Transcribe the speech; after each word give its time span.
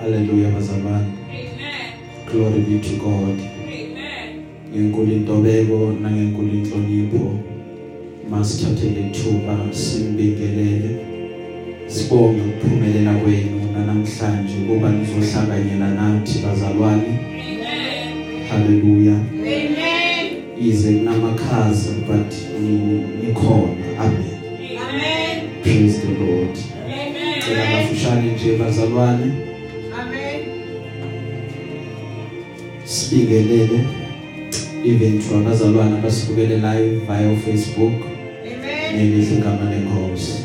Hallelujah 0.00 0.50
bazalwane. 0.50 1.06
Amen. 1.30 1.92
Glory 2.30 2.60
be 2.60 2.80
to 2.80 2.96
God. 2.96 3.38
Amen. 3.40 4.44
Ngenkulu 4.74 5.12
intobeko 5.12 5.92
nangenkulu 6.02 6.48
inhlonipho 6.50 7.38
masithathele 8.30 9.00
ithuba 9.00 9.58
simbingelele. 9.72 10.90
Sibonge 11.86 12.40
ukuphumelela 12.40 13.14
kwenu 13.14 13.60
namhlanje 13.86 14.54
kuba 14.68 14.90
nizohlanganyela 14.92 15.88
nathi 15.88 16.38
bazalwane. 16.38 17.18
Amen. 17.30 18.44
Hallelujah. 18.50 19.20
Amen. 19.32 20.26
Ize 20.60 20.92
kunamakhaza 20.92 21.90
but 22.06 22.32
ni- 22.60 23.26
nikhona. 23.26 23.84
Amen. 24.00 24.24
Amen. 24.78 25.62
Praise 25.62 25.98
the 26.00 26.08
Lord. 26.24 26.56
Amen. 26.84 27.42
Cela 27.42 27.64
bafushane 27.72 28.32
nje 28.32 28.56
bazalwane 28.56 29.32
sibingelele 33.06 33.80
even 34.84 35.18
to 35.22 35.36
abazalwane 35.36 35.98
abasibukele 35.98 36.56
live 36.56 37.00
via 37.06 37.36
Facebook. 37.36 37.92
Amen. 37.92 38.96
nelihle 38.96 39.38
igama 39.38 39.70
lenkosi. 39.70 40.42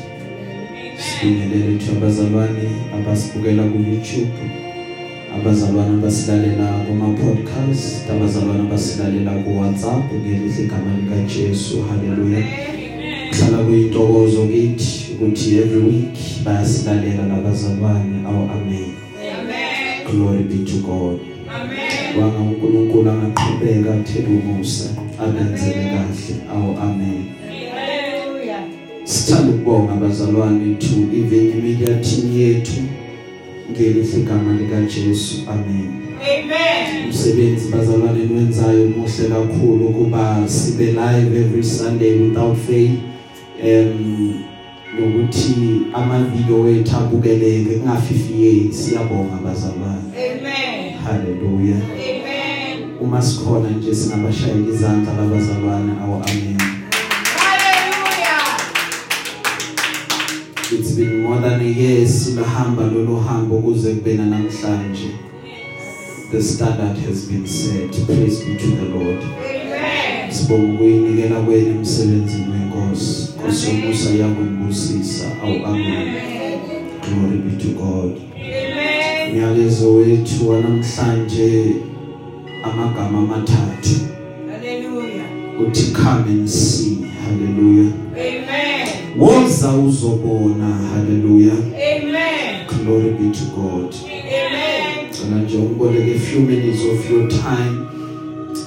Sibingelele 0.98 1.78
to 1.80 1.92
abazalwane 1.92 2.70
abasibukela 2.96 3.64
ku 3.64 3.78
YouTube 3.78 4.38
abazalwane 5.36 5.94
abasilalela 5.98 6.68
kuma 6.88 7.05
podcast 7.18 8.10
abazalwane 8.10 8.62
abasilalela 8.62 9.32
ku 9.44 9.58
WhatsApp. 9.58 10.14
Ngelihle 10.14 10.64
igama 10.64 10.91
lika 10.98 11.34
Jesu. 11.34 11.84
Haleluya 11.90 12.44
hlala 13.32 13.64
kuyintokozo 13.64 14.46
kithi 14.48 15.14
ukuthi 15.14 15.58
every 15.58 15.82
week 15.82 16.18
bayasilalela 16.46 17.26
labazalwane. 17.28 18.26
Awu 18.28 18.50
amen. 18.54 18.94
Amen. 19.18 20.05
glory 20.12 20.44
be 20.44 20.66
to 20.66 20.78
God. 20.86 21.20
Amen. 21.50 21.91
Wanga 22.20 22.40
uNkulunkulu 22.40 23.09
angaqhubeka 23.12 23.93
athele 23.93 24.27
umusa 24.27 24.90
abenzele 25.20 25.84
kahle. 25.93 26.35
Awu 26.54 26.77
amen. 26.81 27.23
Sithanda 29.04 29.49
ukubonga 29.51 29.93
abazalwane 29.93 30.76
to 30.79 30.95
even 31.13 31.62
media 31.63 31.95
team 32.01 32.37
yethu. 32.37 32.82
Ngelihle 33.71 34.20
igama 34.20 34.54
lika 34.54 34.82
Jesu 34.82 35.35
amen. 35.49 35.91
Amen. 36.21 37.05
umsebenzi 37.05 37.70
bazalwane 37.71 38.26
niwenzayo 38.26 38.87
muhle 38.89 39.29
kakhulu 39.29 39.89
kuba 39.89 40.43
sibe 40.48 40.85
live 40.85 41.39
every 41.39 41.63
Sunday 41.63 42.13
without 42.21 42.57
fail. 42.57 42.91
Um 43.63 44.43
nokuthi 44.99 45.82
ama 45.93 46.20
video 46.23 46.62
wethu 46.62 46.95
abukeleke 46.98 47.76
kungafifiyeki. 47.76 48.73
Siyabonga 48.73 49.37
bazalwane 49.45 50.01
Amen. 50.17 50.71
Haleluya 51.04 51.76
Amen. 51.76 52.90
uma 53.02 53.21
sikhona 53.21 53.70
nje 53.70 53.96
singabashayela 53.96 54.68
izandla 54.74 55.13
labazalwane. 55.13 55.91
Awu 56.04 56.13
amen. 56.16 56.57
Hallelujah. 57.38 58.57
it's 60.72 60.91
been 60.96 61.22
more 61.22 61.41
than 61.41 61.60
a 61.62 61.63
year 61.63 62.07
silahamba 62.07 62.84
lolu 62.84 63.16
hambo 63.20 63.57
kuze 63.62 63.94
kube 63.94 64.13
namhlanje 64.13 65.09
the 66.31 66.41
standard 66.41 66.97
has 66.97 67.25
been 67.28 67.46
set. 67.47 67.91
Praise 68.06 68.46
be 68.46 68.56
to 68.57 68.68
the 68.68 68.85
lord. 68.85 69.22
Amen. 69.24 70.31
sibonga 70.31 70.74
ukuyinikela 70.74 71.41
kwenu 71.41 71.68
emsebenzini 71.69 72.46
wenkosi. 72.52 73.31
Kusomusa 73.46 74.09
yakubusisa 74.09 75.25
awu 75.44 75.66
amen. 75.66 76.13
Glory 77.02 77.38
be 77.38 77.63
to 77.63 77.69
god. 77.69 78.31
Amen. 79.31 79.41
nyalezo 79.57 79.94
wethu 79.94 80.50
wanamhlanje 80.50 81.75
amagama 82.63 83.18
amathathu 83.19 83.96
Hallelujah. 84.51 85.25
uthi 85.67 85.91
come 85.94 86.25
and 86.29 86.47
see 86.50 86.97
hallelujah 87.25 87.91
Amen. 88.13 88.88
woza 89.19 89.73
uzobona 89.73 90.66
hallelujah 90.94 91.53
Amen. 91.57 92.67
glory 92.85 93.09
be 93.09 93.31
to 93.38 93.45
god 93.56 93.95
Amen. 94.06 95.11
cela 95.11 95.41
nje 95.41 95.57
ungiboleke 95.57 96.11
a 96.16 96.19
few 96.19 96.39
minutes 96.41 96.81
of 96.94 97.11
your 97.11 97.27
time 97.27 97.77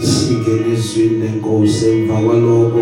singene 0.03 0.73
ezwini 0.75 1.19
lenkosi 1.19 1.87
emva 1.91 2.15
kwaloko 2.15 2.81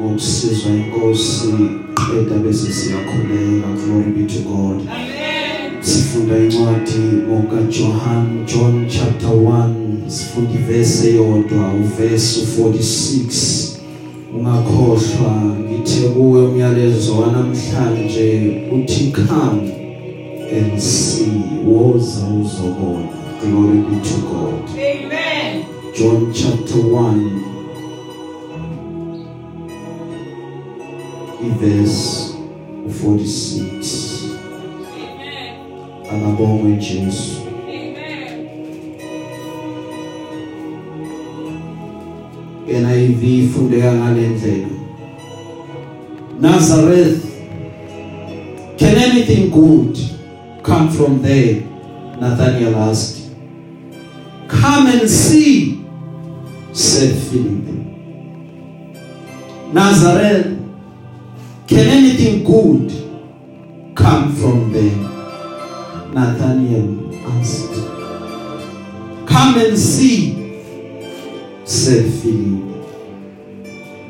ngokusizwa 0.00 0.72
inkosi 0.72 1.48
qeda 1.94 2.36
bese 2.38 2.72
siyakhuleka 2.72 3.68
glory 3.86 4.10
be 4.12 4.24
to 4.34 4.38
god 4.40 4.80
Amen. 4.88 5.27
Sifunda 5.88 6.38
incwadi 6.38 6.98
ngoka 7.28 7.56
John 7.62 8.46
John 8.46 8.86
chapter 8.88 9.30
1 9.30 10.10
sifunda 10.10 10.50
iverse 10.54 11.08
eyodwa 11.08 11.72
uverse 11.74 12.40
46 12.62 13.68
ungakhohlwa 14.36 15.32
ngithe 15.60 16.08
kuwe 16.08 16.46
umyalezo 16.46 17.18
wanamhlanje 17.20 18.28
uthi 18.74 19.12
come 19.12 19.62
and 20.58 20.78
see 20.80 21.32
woza 21.66 22.26
uzobona 22.42 23.08
glory 23.42 23.78
be 23.78 23.96
to 24.08 24.16
God 24.30 24.54
Amen. 24.70 25.64
John 25.98 26.32
chapter 26.32 26.76
1 26.76 27.30
iverse 31.46 32.34
46 33.02 33.62
Amen. 33.62 34.07
Akabongwe 36.12 36.72
Jesu. 36.76 37.36
Amen. 37.68 38.48
NIV 42.66 43.22
ifundeka 43.24 43.92
ngalendlela 43.92 44.66
Nazareth 46.40 47.24
Can 48.78 48.96
anything 48.96 49.50
good 49.50 49.98
come 50.62 50.88
from 50.90 51.20
there? 51.22 51.62
Nathanael 52.20 52.76
asked. 52.76 53.30
Come 54.48 54.86
and 54.86 55.10
see 55.10 55.84
said 56.72 57.14
Philip. 57.28 57.64
Nazareth 59.72 60.58
Can 61.66 61.86
anything 61.86 62.44
good 62.44 62.90
come 63.94 64.32
from 64.34 64.72
there? 64.72 65.17
Nathanael 66.14 67.12
asked 67.40 67.74
Come 69.26 69.58
and 69.58 69.78
see 69.78 70.34
said 71.64 72.04
Philip. 72.04 72.64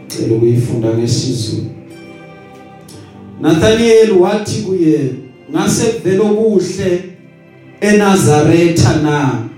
Cela 0.09 0.35
ukuyifunda 0.35 0.95
ngesizulu 0.95 1.67
Nathaniel 3.41 4.11
wathi 4.13 4.63
kuye 4.63 5.11
ngase 5.51 5.87
kuvela 5.87 6.23
okuhle 6.23 7.03
eNazaretha 7.81 8.97
na? 9.03 9.49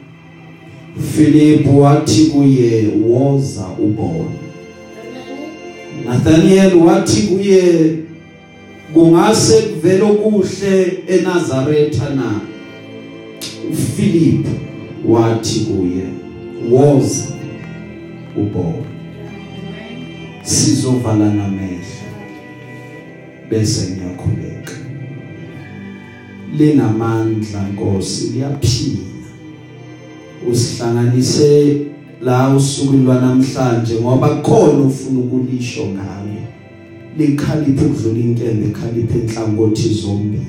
Philip 1.16 1.66
wathi 1.74 2.24
kuye 2.24 2.88
woza 3.08 3.66
ubona 3.78 4.30
Nathaniel 6.06 6.74
wathi 6.74 7.22
kuye 7.22 7.94
kungase 8.94 9.62
kuvela 9.62 10.04
okuhle 10.04 11.02
eNazaretha 11.08 12.10
na? 12.10 12.40
Philip 13.96 14.46
wathi 15.08 15.60
kuye 15.60 16.06
woza 16.70 17.24
ubona 18.36 18.90
sizovala 20.42 21.32
namehlo 21.34 21.80
bese 23.50 23.90
ngiyakhuleka. 23.90 24.72
Linamandla 26.56 27.62
Nkosi 27.72 28.26
liyaphila. 28.26 28.98
Usihlanganise 30.50 31.76
la 32.22 32.48
usuku 32.48 32.96
lwanamhlanje 32.96 33.94
ngoba 34.00 34.28
khona 34.28 34.84
ufuna 34.84 35.18
ukulisho 35.20 35.86
ngalo 35.86 36.30
likhaliphe 37.18 37.84
ukudlula 37.84 38.20
inkembe 38.20 38.66
ekhaliphe 38.66 39.18
enhlangothi 39.18 39.88
zombili. 39.94 40.46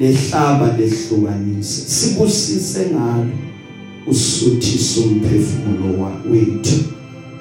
Lehlaba 0.00 0.76
lehlukanise 0.78 1.80
sibusise 1.88 2.86
ngalo 2.90 3.30
usuthisa 4.06 5.00
umphefumulo 5.00 6.10
wethu. 6.30 6.76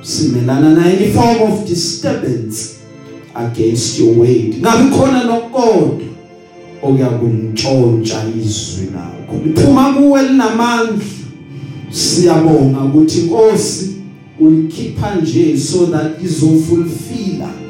Simelana 0.02 0.74
na 0.74 0.86
any 0.86 1.12
form 1.14 1.52
of 1.52 1.68
disturbance 1.68 2.80
against 3.36 4.00
your 4.00 4.18
word 4.18 4.60
ngabe 4.60 4.96
khona 4.96 5.24
nokodwa 5.24 6.08
okuyakuntshontsha 6.82 8.24
izwi 8.40 8.88
lakho? 8.94 9.46
Liphuma 9.46 9.94
kuwe 9.94 10.24
linamandla. 10.24 11.06
Siyabonga 11.92 12.82
ukuthi 12.82 13.20
inkosi 13.20 13.90
ulikhipha 14.40 15.16
nje 15.16 15.58
so 15.58 15.86
that 15.86 16.24
izofulfilla 16.24 17.63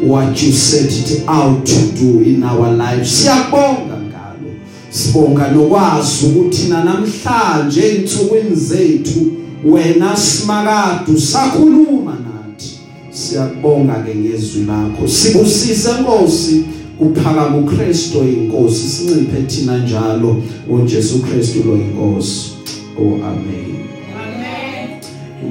what 0.00 0.42
you 0.42 0.52
set 0.52 0.90
it 0.90 1.28
out 1.28 1.66
to 1.66 1.92
do 1.92 2.22
in 2.22 2.42
our 2.42 2.70
lives. 2.72 3.22
Siyabonga 3.22 3.96
ngalo. 3.96 4.50
Sibonga 4.90 5.48
nokwazi 5.48 6.26
ukuthi 6.26 6.68
na 6.68 6.84
namhlanje 6.84 7.82
einsukwini 7.82 8.56
zethu 8.56 9.32
wena 9.64 10.16
simakadu 10.16 11.20
sakhuluma 11.20 12.12
nathi. 12.12 12.78
Siyakubonga 13.10 13.94
ke 13.94 14.14
ngezwi 14.14 14.64
lakho. 14.64 15.08
Sibusise 15.08 15.88
Nkosi 16.00 16.64
kuphaka 16.98 17.44
kuKristo 17.44 18.24
inkosi. 18.24 18.88
Sinciphe 18.88 19.42
thina 19.42 19.78
njalo 19.78 20.42
ngoJesu 20.68 21.18
Kristu 21.18 21.58
lo 21.66 21.76
inkosi. 21.76 22.50
Oh 22.98 23.14
amen. 23.14 23.76
Amen. 24.14 25.00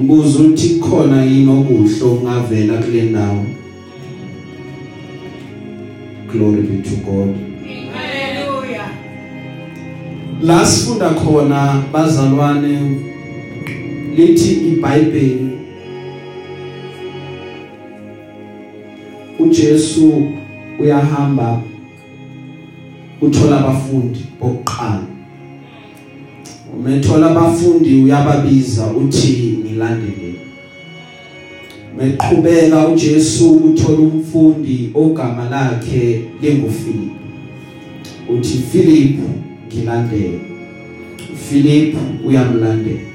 umbuzo 0.00 0.38
uthi 0.38 0.68
khona 0.68 1.24
yini 1.24 1.50
okuhle 1.50 2.02
okungavela 2.02 2.82
kule 2.82 3.02
ndawo? 3.02 3.44
Glory 6.28 6.62
be 6.62 6.82
to 6.82 6.96
god. 6.96 7.36
Hallelujah. 7.94 8.90
la 10.42 10.66
sifunda 10.66 11.10
khona 11.10 11.82
bazalwane 11.92 13.00
lithi 14.16 14.52
iBhayibheli. 14.52 15.50
uJesu 19.38 20.32
uyahamba 20.78 21.62
uthola 23.20 23.58
abafundi 23.58 24.26
bokuqala. 24.40 25.06
Umethola 26.78 27.30
abafundi 27.30 28.02
uyababiza 28.02 28.86
uthi 28.86 29.58
nilandeleni 29.64 30.27
meqhubeka 31.98 32.88
uJesu 32.88 33.50
uthola 33.52 33.98
umfundi 33.98 34.90
ogama 34.94 35.48
lakhe 35.50 36.20
linguFilip 36.42 37.18
uthi 38.28 38.58
Philip 38.72 39.18
ngilandele. 39.68 40.40
Philip 41.48 41.96
uyamlandela. 42.26 43.08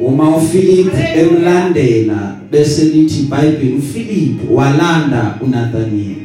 Uma 0.00 0.36
uPhilip 0.36 0.92
emlandela 1.16 2.36
bese 2.50 2.84
lithi 2.84 3.20
iBhayibheli 3.20 3.74
uPhilip 3.78 4.50
walanda 4.50 5.38
uNathaniel 5.40 6.16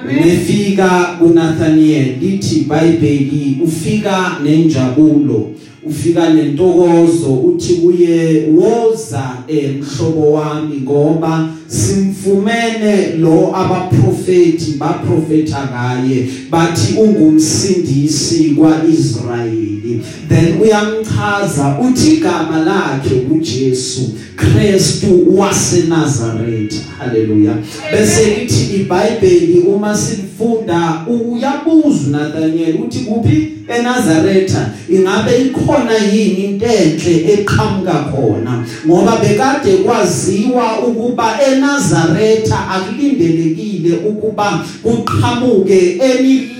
Amen. 0.00 0.18
Umefika 0.18 1.16
kuNathaniel 1.18 2.18
lithi 2.20 2.56
iBhayibheli 2.56 3.58
ufika 3.64 4.36
nenjabulo. 4.44 5.50
Ufika 5.86 6.30
nentokozo 6.30 7.34
uthi 7.34 7.74
kuye 7.74 8.46
woza 8.56 9.36
emhlobo 9.48 10.32
wami 10.32 10.80
ngoba 10.80 11.48
simfumene 11.66 13.16
lo 13.18 13.56
abaprofeti 13.56 14.70
baprofeta 14.78 15.68
ngaye 15.72 16.28
bathi 16.50 16.94
ungumsindisi 16.98 18.44
kwaIsrayeli. 18.44 20.00
Then 20.28 20.60
uyamchaza 20.62 21.78
uthi 21.88 22.14
igama 22.14 22.58
lakhe 22.58 23.14
uJesu 23.30 24.10
Kristu 24.36 25.38
waseNazaretha. 25.38 26.76
Haleluya. 26.98 27.56
Bese 27.92 28.24
lithi 28.24 28.76
iBhayibheli 28.76 29.58
uma 29.58 29.98
silifunda 30.38 31.06
uyabuza 31.06 32.06
uNathaniel 32.06 32.76
uthi 32.84 32.98
kuphi 32.98 33.48
eNazaretha? 33.78 34.70
Ingabe 34.88 35.38
ikhona 35.38 35.94
yini 36.12 36.44
into 36.44 36.66
enhle 36.66 37.32
eqhamuka 37.32 37.92
khona? 37.92 38.64
Ngoba 38.86 39.16
bekade 39.16 39.76
kwaziwa 39.76 40.78
ukuba 40.78 41.38
eNazaretha 41.52 42.68
akulindelekile 42.68 43.96
ukuba 44.08 44.64
kuqhamuke 44.82 46.00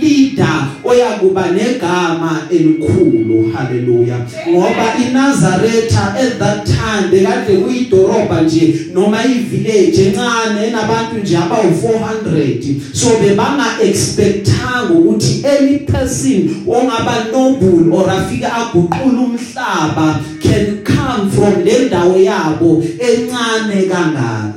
leader 0.00 0.66
oyakuba 0.84 1.50
negama 1.50 2.42
elikhulu. 2.50 3.52
Haleluya. 3.52 4.16
Ngoba 4.48 4.94
iNazaretha 5.08 6.14
at 6.14 6.38
that 6.38 6.66
time 6.66 7.10
bekade 7.10 7.56
kuyidorobha 7.56 8.42
nje 8.42 8.74
noma 8.94 9.24
ivillage 9.24 10.02
encane 10.04 10.66
enabantu 10.66 11.16
nje 11.22 11.36
abawu400 11.36 12.74
so 12.92 13.08
bebanga 13.20 13.63
expectanga 13.82 14.94
ukuthi 14.94 15.44
any 15.46 15.78
person 15.78 16.64
ongaba 16.66 17.24
noble 17.32 17.92
or 17.96 18.10
afika 18.10 18.52
aguqula 18.54 19.20
umhlaba 19.20 20.20
can 20.42 20.84
come 20.84 21.30
from 21.30 21.64
le 21.64 21.78
ndawo 21.86 22.16
yabo 22.16 22.84
encane 22.98 23.82
kangaka 23.82 24.54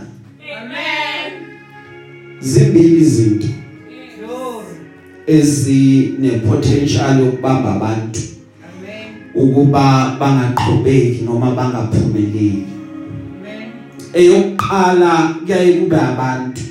Amen. 0.57 1.31
zimbili 2.39 3.01
izinto 3.01 3.47
ezine 5.27 6.29
potential 6.29 7.19
yokubamba 7.19 7.75
abantu 7.75 8.21
Amen. 8.63 9.09
ukuba 9.35 10.15
bangaqhubeki 10.19 11.21
noma 11.25 11.51
bangaphumeleli 11.51 12.65
Amen. 13.41 13.69
eyokuqala 14.13 15.35
kuyaye 15.45 15.73
kube 15.73 15.95
abantu 15.95 16.61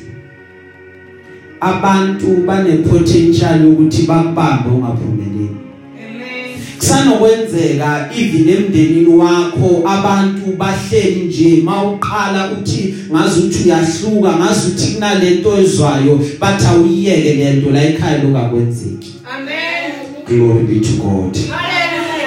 abantu 1.60 2.26
bane 2.46 2.76
potential 2.76 3.66
ukuthi 3.66 4.02
bakubambe 4.02 4.70
ungaphumeleli. 4.70 5.56
Amen. 5.98 6.36
kusanokwenzeka 6.78 8.10
even 8.18 8.48
emndenini 8.48 9.06
wakho 9.06 9.82
abantu 9.88 10.56
bahleli 10.58 11.20
nje 11.20 11.62
mawuqala 11.64 12.50
uthi 12.52 12.94
ngazi 13.10 13.40
ukuthi 13.40 13.64
uyahluka 13.64 14.32
ngazi 14.38 14.68
ukuthi 14.68 14.94
kunalento 14.94 15.58
ezwayo 15.58 16.20
bathi 16.40 16.66
awuyiyeke 16.66 17.34
lento 17.34 17.70
la 17.70 17.84
ekhaya 17.84 18.22
lokakwenzeki 18.22 19.14
Amen. 19.36 19.92
glory 20.26 20.64
be 20.64 20.80
to 20.80 20.92
god. 21.02 21.38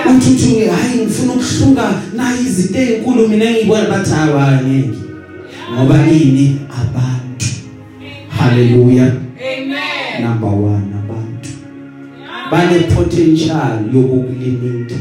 Uthi 0.09 0.65
hayi 0.65 1.01
ngifuna 1.01 1.33
ukuhluka 1.33 1.93
nayi 2.15 2.39
izinto 2.45 2.79
ezinkulu 2.79 3.27
mina 3.27 3.45
engiyibona 3.45 3.89
bathi 3.89 4.13
abangeke 4.13 4.89
ngoba 5.73 6.07
ini 6.11 6.57
abantu 6.69 7.19
haleluya 8.39 9.13
Amen. 9.39 10.21
number 10.21 10.50
1 10.50 10.81
abantu 11.03 11.50
bane 12.51 12.80
potential 12.80 13.80
yokukulimita. 13.94 14.95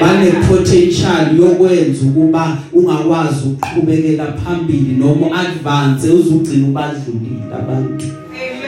Bane 0.00 0.30
potential 0.48 1.36
yokwenza 1.38 2.06
ukuba 2.06 2.58
ungakwazi 2.72 3.48
ukuqhubekela 3.48 4.32
phambili 4.32 4.94
noma 4.98 5.26
advance 5.40 6.10
uzugcina 6.10 6.68
ubadlulile 6.68 7.54
abantu. 7.58 8.06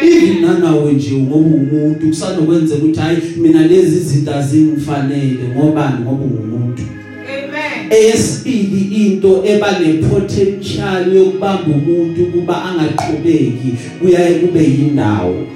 Even 0.03 0.41
nanawe 0.41 0.93
nje 0.93 1.17
ngoba 1.17 1.37
umuntu 1.37 2.07
kusanokwenzeka 2.07 2.85
ukuthi 2.85 3.01
hayi 3.01 3.19
mina 3.37 3.67
lezi 3.67 3.97
izinto 3.97 4.35
azingifanele 4.35 5.39
ngoba 5.57 5.93
ngoba 6.01 6.25
ungumuntu. 6.25 6.83
Amen. 6.83 6.90
Eyesibili 7.91 9.07
into 9.07 9.43
eba 9.47 9.79
nepotential 9.79 11.17
yokubamba 11.17 11.63
umuntu 11.67 12.27
kuba 12.27 12.63
angaqhubeki 12.65 13.75
kuyaye 14.01 14.35
kube 14.35 14.65
yindawo 14.65 15.47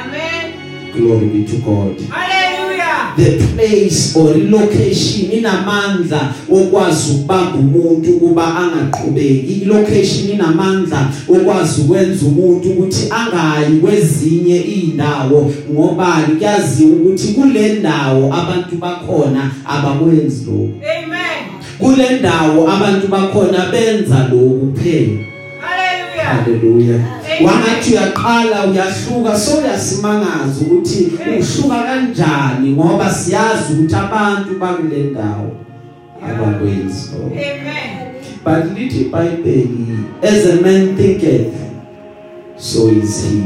Amen. 0.00 0.52
glory 0.94 1.26
be 1.26 1.44
to 1.44 1.56
god 1.56 2.00
Hallelujah. 2.10 3.14
the 3.16 3.38
place 3.54 4.16
or 4.16 4.34
location 4.36 5.32
inamandla 5.32 6.34
okwazi 6.52 7.12
ukubamba 7.12 7.58
umuntu 7.58 8.12
kuba 8.12 8.56
angaqhubeki 8.56 9.52
ilocation 9.62 10.30
inamandla 10.30 11.08
okwazi 11.28 11.80
ukwenza 11.80 12.26
umuntu 12.26 12.70
ukuthi 12.70 13.08
angayi 13.10 13.76
kwezinye 13.80 14.60
indawo 14.60 15.52
ngoba 15.72 16.22
kuyaziwa 16.38 16.90
ukuthi 16.96 17.32
kule 17.32 17.72
ndawo 17.72 18.34
abantu 18.34 18.76
bakhona 18.76 19.50
abakwenzi 19.64 20.44
lokho 20.44 20.68
Amen. 20.82 21.05
Kule 21.78 22.10
ndawo 22.18 22.68
abantu 22.70 23.08
bakhona 23.08 23.66
benza 23.72 24.28
lokhu 24.30 24.72
kuphela. 24.74 25.18
Hallelujah. 25.60 26.26
haleluya 26.26 27.00
wangathi 27.44 27.92
uyaqala 27.92 28.66
uyahluka 28.66 29.38
so 29.38 29.58
uyasimangaza 29.58 30.60
ukuthi 30.60 31.12
uhluka 31.38 31.82
kanjani 31.82 32.70
ngoba 32.70 33.10
siyazi 33.10 33.72
ukuthi 33.72 33.94
abantu 33.94 34.58
bakule 34.58 34.96
ndawo 34.96 35.52
abakwenzi 36.22 37.10
Amen. 37.14 38.14
but 38.44 38.78
lithi 38.78 39.00
iBhayibheli 39.00 39.98
as 40.22 40.46
a 40.46 40.56
man 40.62 40.96
thinketh 40.96 41.54
so 42.56 42.88
is 42.88 43.24
he. 43.24 43.42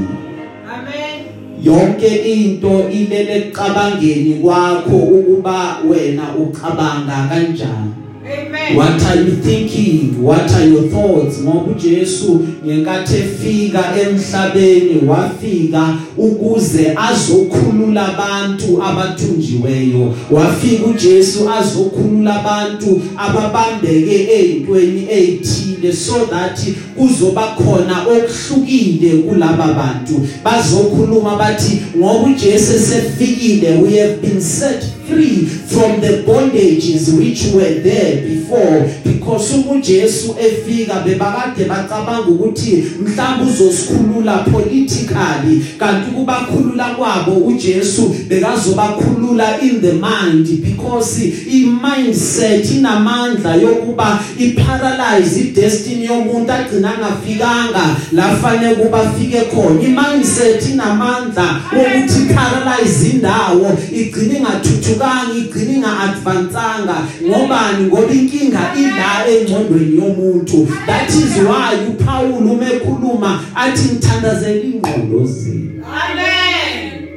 Amen. 0.71 1.25
yonke 1.63 2.17
into 2.17 2.89
ilele 2.89 3.37
ekucabangeni 3.37 4.35
kwakho 4.35 4.97
ukuba 4.97 5.79
wena 5.89 6.35
ucabanga 6.37 7.29
kanjani. 7.29 8.00
Amen. 8.31 8.77
What 8.77 9.03
are 9.03 9.17
you 9.17 9.37
thinking? 9.37 10.23
What 10.23 10.53
are 10.53 10.65
your 10.65 10.89
thoughts? 10.89 11.39
Ngoba 11.39 11.71
uJesu 11.71 12.47
ngenkathi 12.67 13.15
efika 13.17 13.85
emhlabeni 14.01 15.01
wafika 15.07 15.97
ukuze 16.17 16.97
azokhulula 16.97 18.09
abantu 18.09 18.83
abathunjiweyo. 18.83 20.15
Wafika 20.31 20.87
uJesu 20.87 21.51
azokhulula 21.51 22.41
abantu 22.41 23.03
ababambeke 23.17 24.29
ezintweni 24.33 25.07
ezithile 25.11 25.93
so 25.93 26.27
that 26.27 26.61
kuzoba 26.97 27.43
khona 27.43 28.07
okuhlukile 28.07 29.11
kulaba 29.23 29.67
bantu. 29.67 30.27
Bazokhuluma 30.45 31.37
bathi 31.37 31.83
ngoba 31.97 32.27
uJesu 32.27 32.79
sefikile 32.79 33.83
we 33.83 33.99
have 33.99 34.17
been 34.17 34.41
set 34.41 35.00
free 35.11 35.47
from 35.47 36.01
the 36.01 36.23
bondages 36.27 37.13
which 37.19 37.53
were 37.53 37.81
there 37.83 38.23
before 38.23 38.89
because 39.05 39.55
uJesu 39.71 40.37
efika 40.41 41.01
bebakade 41.01 41.65
bacabanga 41.65 42.29
ukuthi 42.29 42.85
mhlawumbe 43.03 43.53
uzosikhulula 43.53 44.39
politically 44.39 45.65
kanti 45.79 46.11
kubakhulula 46.11 46.85
kwabo 46.85 47.33
uJesu 47.33 48.17
bekazobakhulula 48.29 49.61
in 49.61 49.81
the 49.81 49.93
mind 49.93 50.47
because 50.63 51.21
i 51.53 51.67
mindset 51.67 52.71
inamandla 52.71 53.55
yokuba 53.55 54.21
iparalyze 54.39 55.41
idestiny 55.41 56.05
yomuntu 56.05 56.53
agcina 56.53 56.93
ngafikanga 56.99 57.97
lafane 58.13 58.75
kuba 58.75 59.11
fike 59.11 59.41
khona. 59.41 59.81
I 59.81 59.89
mindset 59.89 60.69
inamandla 60.69 61.61
wokuthi 61.77 62.35
paralyze 62.35 63.09
indawo 63.09 63.79
igcina 63.93 64.61
ingathuthukanga 65.01 65.35
igcina 65.39 65.73
ingaadvancanga 65.77 66.97
ngobani? 67.23 67.87
Ngoba 67.87 68.13
inkinga 68.13 68.61
ila 68.79 69.29
engcondweni 69.29 69.97
yomuntu. 69.99 70.69
That 70.87 71.09
is 71.09 71.37
why 71.37 71.77
uPaul 71.89 72.47
umekhuluma 72.47 73.41
athi 73.55 73.95
ngithandazela 73.95 74.65
ingqondo 74.65 75.25
zenu. 75.25 75.85
Amen. 75.85 77.09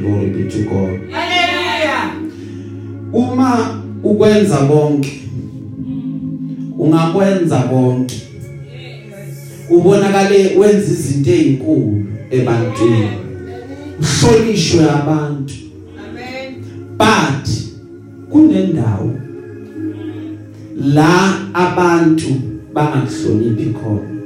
glory 0.00 0.30
be 0.30 0.50
to 0.50 0.64
God. 0.64 1.10
Hallelujah. 1.10 2.12
uma 3.12 3.82
ukwenza 4.02 4.56
konke 4.56 5.22
ungakwenza 6.78 7.58
konke. 7.58 8.22
Ubonakale 9.70 10.56
wenza 10.56 10.92
izinto 10.92 11.30
ezinkulu 11.30 12.06
ebantwini. 12.30 13.08
Uhlonishwe 14.00 14.90
abantu. 14.90 15.54
Amen. 15.54 15.67
But 16.98 17.48
kunendawo 18.30 19.14
la 20.76 21.34
abantu 21.54 22.30
bangahloniphi 22.74 23.74
khona. 23.74 24.18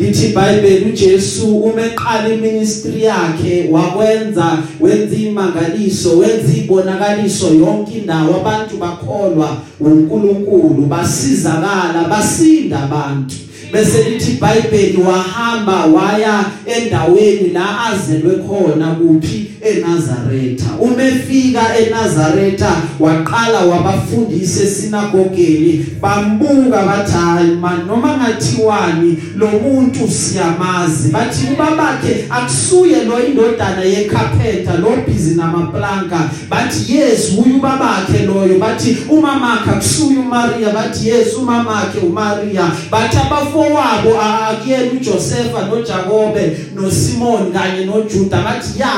Lithi 0.00 0.26
iBhayibheli 0.26 0.84
uJesu 0.84 1.56
uma 1.58 1.82
eqala 1.82 2.28
iministry 2.28 3.02
yakhe 3.02 3.68
wakwenza 3.70 4.58
wenza 4.80 5.16
imangaliso 5.16 6.18
wenza 6.18 6.52
ibonakaliso 6.56 7.54
yonke 7.54 7.98
indawo 7.98 8.36
abantu 8.36 8.76
bakholwa 8.76 9.56
uNkulunkulu 9.80 10.86
basizakala 10.86 12.08
basinda 12.10 12.82
abantu. 12.82 13.34
Bese 13.72 14.10
lithi 14.10 14.30
iBhayibheli 14.30 15.02
wahamba 15.02 15.86
waya 15.86 16.44
endaweni 16.66 17.48
la 17.48 17.84
azelwe 17.86 18.36
khona 18.36 18.86
kuphi? 18.86 19.50
eNazaretha. 19.62 20.66
Umefika 20.80 21.78
eNazaretha 21.78 22.72
waqala 23.00 23.60
wabafundisa 23.60 24.62
esinagogeni. 24.62 25.86
Bambuka 26.00 26.82
bathi 26.82 27.12
hayi 27.12 27.50
noma 27.88 28.16
ngathiwani 28.16 29.18
lo 29.36 29.48
muntu 29.48 30.08
siyamazi. 30.08 31.10
Bathi 31.12 31.46
ubabakhe 31.54 32.24
akusuye 32.30 33.04
lo 33.04 33.26
indodana 33.26 33.82
yecarpenter 33.84 34.80
lo 34.80 34.90
busy 35.06 35.34
namaplanka. 35.34 36.30
Bathi 36.50 36.96
yes 36.96 37.32
uyu 37.38 37.56
ubabakhe 37.56 38.26
loyo. 38.26 38.58
Bathi 38.58 38.96
umamakhe 39.10 39.70
akusuye 39.70 40.18
uMaria 40.18 40.70
bathi 40.70 41.08
yes 41.08 41.34
umamakhe 41.34 41.98
uMaria 41.98 42.70
bathi 42.90 43.16
abafowabo 43.16 44.20
akuyena 44.20 44.92
uJosepha 44.92 45.66
noJakobe 45.66 46.56
noSimon 46.74 47.52
kanye 47.52 47.84
noJuda. 47.84 48.42
Bathi 48.42 48.80
ya 48.80 48.88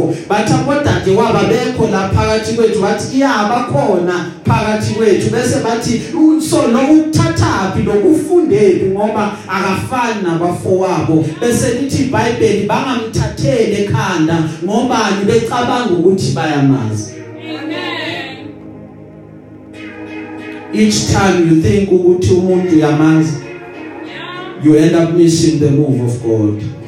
yibo 0.00 0.14
bathi 0.28 0.52
abodade 0.52 1.10
waba 1.10 1.44
bekho 1.44 1.88
la 1.90 2.08
phakathi 2.08 2.54
kwethu 2.54 2.80
bathi 2.80 3.20
ya 3.20 3.48
bakhona 3.48 4.26
phakathi 4.44 4.94
kwethu. 4.94 5.30
Bese 5.30 5.60
bathi 5.64 6.02
so 6.40 6.68
lokuthathaphi 6.68 7.82
lokufundeli 7.82 8.90
ngoba 8.90 9.36
akafani 9.48 10.22
nabafowabo. 10.22 11.24
Bese 11.40 11.74
lithi 11.80 12.02
iBhayibheli 12.02 12.66
bangamthathele 12.66 13.84
ekhanda 13.84 14.44
ngobani 14.64 15.24
becabanga 15.26 15.94
ukuthi 15.94 16.32
bayamazi. 16.32 17.14
Each 20.72 21.06
time 21.12 21.48
you 21.48 21.62
think 21.62 21.90
ukuthi 21.90 22.30
umuntu 22.30 22.76
uyamazi 22.76 23.32
you 24.62 24.76
end 24.76 24.94
up 24.94 25.10
missing 25.14 25.58
the 25.58 25.70
move 25.70 26.00
of 26.00 26.22
God. 26.22 26.79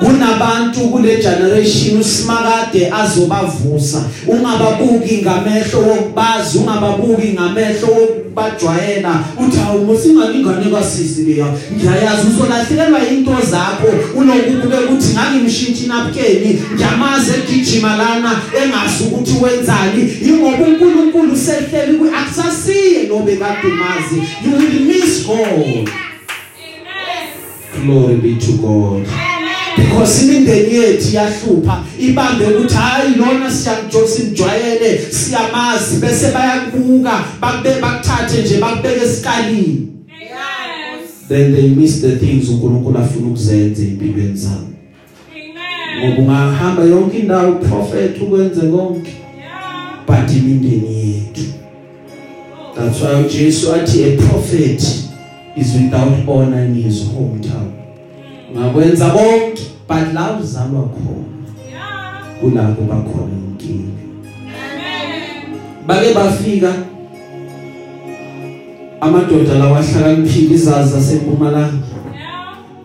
Kunabantu 0.00 0.80
kule 0.80 1.16
generation 1.16 2.00
usimakade 2.00 2.92
azobavusa. 2.92 4.04
Ungababuki 4.26 5.18
ngamehlo 5.22 5.80
wokubazi 5.80 6.58
ungababuki 6.58 7.28
ngamehlo 7.28 7.88
wokubajwayela. 7.88 9.24
Uthi 9.40 9.58
awu 9.68 9.84
musingalingane 9.84 10.70
kasisi 10.70 11.22
leya? 11.22 11.46
Ngiyayazi 11.76 12.26
uzolahlekelwa 12.28 13.08
into 13.08 13.36
zakho. 13.50 13.88
Unokubuke 14.16 14.76
ukuthi 14.84 15.12
ngangimshintsha 15.12 15.84
inapkeni 15.84 16.62
ngiyamaze 16.74 17.32
egijima 17.38 17.96
lana 17.96 18.32
engazi 18.62 19.04
ukuthi 19.04 19.34
wenzani. 19.44 20.02
Ingoba 20.26 20.64
uNkulunkulu 20.64 21.36
sehleli 21.36 21.98
ku 21.98 22.04
akusasiye 22.18 23.02
nobe 23.08 23.36
kade 23.36 23.66
umazi 23.68 24.16
you 24.44 24.52
will 24.58 24.80
miss 24.80 25.26
God. 25.26 25.90
Glory 27.84 28.16
be 28.16 28.34
to 28.36 28.52
God. 28.52 29.06
Because 29.76 30.24
imindeni 30.24 30.74
yethu 30.74 31.16
yahlupha 31.16 31.84
ibambe 31.98 32.44
ukuthi 32.44 32.74
hayi 32.74 33.14
lona 33.14 33.50
siyamjosa 33.50 34.22
imjwayele 34.22 34.98
siyamazi. 35.10 35.96
Bese 36.00 36.32
bayakubuka 36.32 37.24
bakube 37.40 37.80
bakuthathe 37.80 38.42
nje 38.42 38.56
bakubeke 38.56 39.04
esikalini. 39.04 39.88
Then 41.28 41.54
they 41.54 41.68
miss 41.68 42.00
the 42.00 42.16
things 42.16 42.48
uNkulunkulu 42.48 42.98
afuna 42.98 43.26
ukuzenza 43.26 43.82
empilweni 43.82 44.36
zabo. 44.36 44.68
Ngoba 45.98 46.22
ungahamba 46.22 46.82
yonke 46.82 47.18
indawo 47.18 47.52
prophet 47.52 48.20
ukwenze 48.22 48.60
konke. 48.60 49.12
But 50.06 50.30
imindeni 50.36 51.14
yethu. 51.14 51.42
That's 52.76 53.00
why 53.00 53.22
Jesus 53.28 53.70
athi 53.70 54.04
a 54.04 54.16
prophet 54.16 54.82
is 55.56 55.74
without 55.74 56.28
honor 56.28 56.64
in 56.64 56.74
his 56.74 57.04
hometown. 57.04 57.83
Ngakwenza 58.58 59.06
konke 59.10 59.62
but 59.88 60.14
la 60.14 60.38
uzalwa 60.40 60.88
khona. 60.88 61.24
Kulapho 62.40 62.82
bakhona 62.82 63.34
inkinga. 63.48 63.92
Bake 65.86 66.14
bafika 66.14 66.74
amadoda 69.00 69.54
lawa 69.54 69.78
ahlakaniphile 69.78 70.54
izazi 70.54 70.92
zasempumalanga. 70.92 71.84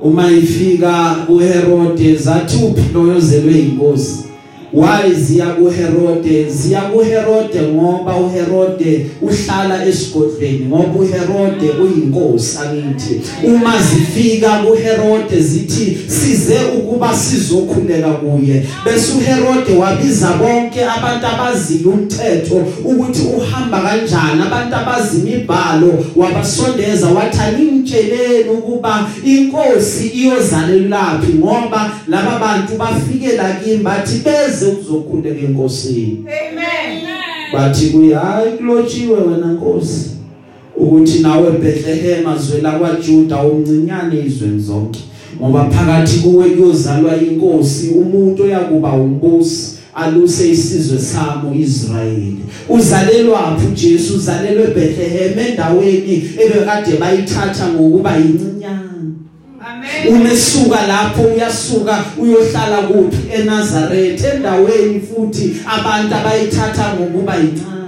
Uma 0.01 0.31
ifika 0.31 1.15
uHerode 1.29 2.15
zathi 2.15 2.63
uphi 2.63 2.93
loyo 2.93 3.19
zelwe 3.19 3.59
inkosi 3.59 4.28
why 4.73 5.13
ziya 5.13 5.45
kuHerode 5.45 6.49
ziya 6.49 6.81
kuHerode 6.81 7.61
ngoba 7.61 8.17
uHerode 8.17 9.05
uhlala 9.21 9.85
esigodlweni 9.85 10.65
ngoba 10.65 10.99
uHerode 10.99 11.69
uyinkosi 11.81 12.57
angithi 12.57 13.21
uma 13.43 13.73
zifika 13.81 14.49
kuHerode 14.49 15.41
zithi 15.41 15.97
size 16.07 16.55
ukuba 16.77 17.15
sizokhuleka 17.15 18.07
kuye. 18.07 18.65
Bese 18.85 19.11
uHerode 19.17 19.73
wabiza 19.79 20.33
bonke 20.33 20.85
abantu 20.85 21.27
abaziyo 21.27 21.89
umthetho 21.91 22.55
ukuthi 22.85 23.21
uhamba 23.37 23.81
kanjani. 23.81 24.41
Abantu 24.47 24.75
abazi 24.75 25.17
imibhalo 25.17 26.05
wabasondeza 26.15 27.07
wathi 27.07 27.39
angimtsheleni 27.39 28.49
ukuba 28.49 29.09
inkosi 29.25 30.07
iyozalelaphi 30.07 31.33
ngoba 31.33 31.91
laba 32.07 32.39
bantu 32.39 32.73
bafike 32.77 33.35
la 33.35 33.53
kimi 33.53 33.83
bathi 33.83 34.21
beze 34.25 34.58
ukuzokhuleka 34.65 35.39
enkosini. 35.39 36.25
Amen. 36.27 37.09
bathi 37.53 37.85
kuye 37.85 38.15
hayi 38.15 38.57
kulotshiwe 38.57 39.17
wena 39.19 39.47
nkosi 39.53 40.09
ukuthi 40.77 41.19
nawe 41.19 41.51
Bethlehem 41.51 42.27
azwela 42.27 42.71
kwaJuda 42.71 43.37
umncinyane 43.37 44.25
izweni 44.25 44.61
zonke 44.61 44.99
ngoba 45.41 45.69
phakathi 45.69 46.19
kuwe 46.19 46.49
kuyozalwa 46.49 47.17
inkosi 47.21 47.89
umuntu 47.89 48.43
oyakuba 48.43 48.93
umbusi 48.93 49.75
aluse 49.95 50.49
isizwe 50.49 50.99
samo 50.99 51.55
Israel 51.55 52.33
uzalelwa 52.69 53.57
phi 53.59 53.67
uJesu 53.67 54.15
uzalelwe 54.15 54.63
eBethlehem 54.63 55.39
endaweni 55.39 56.23
ebekade 56.43 56.97
bayithatha 56.99 57.67
ngokuba 57.67 58.17
yincinyane. 58.17 58.88
Amen. 59.79 60.21
umesuka 60.21 60.87
lapho 60.87 61.21
uyasuka 61.21 62.03
uyohlala 62.17 62.77
kuphi 62.77 63.17
eNazaretha 63.35 64.33
endaweni 64.33 65.01
futhi 65.01 65.55
abantu 65.75 66.15
abayithatha 66.15 66.93
ngokuba 66.95 67.35
yincane 67.35 67.78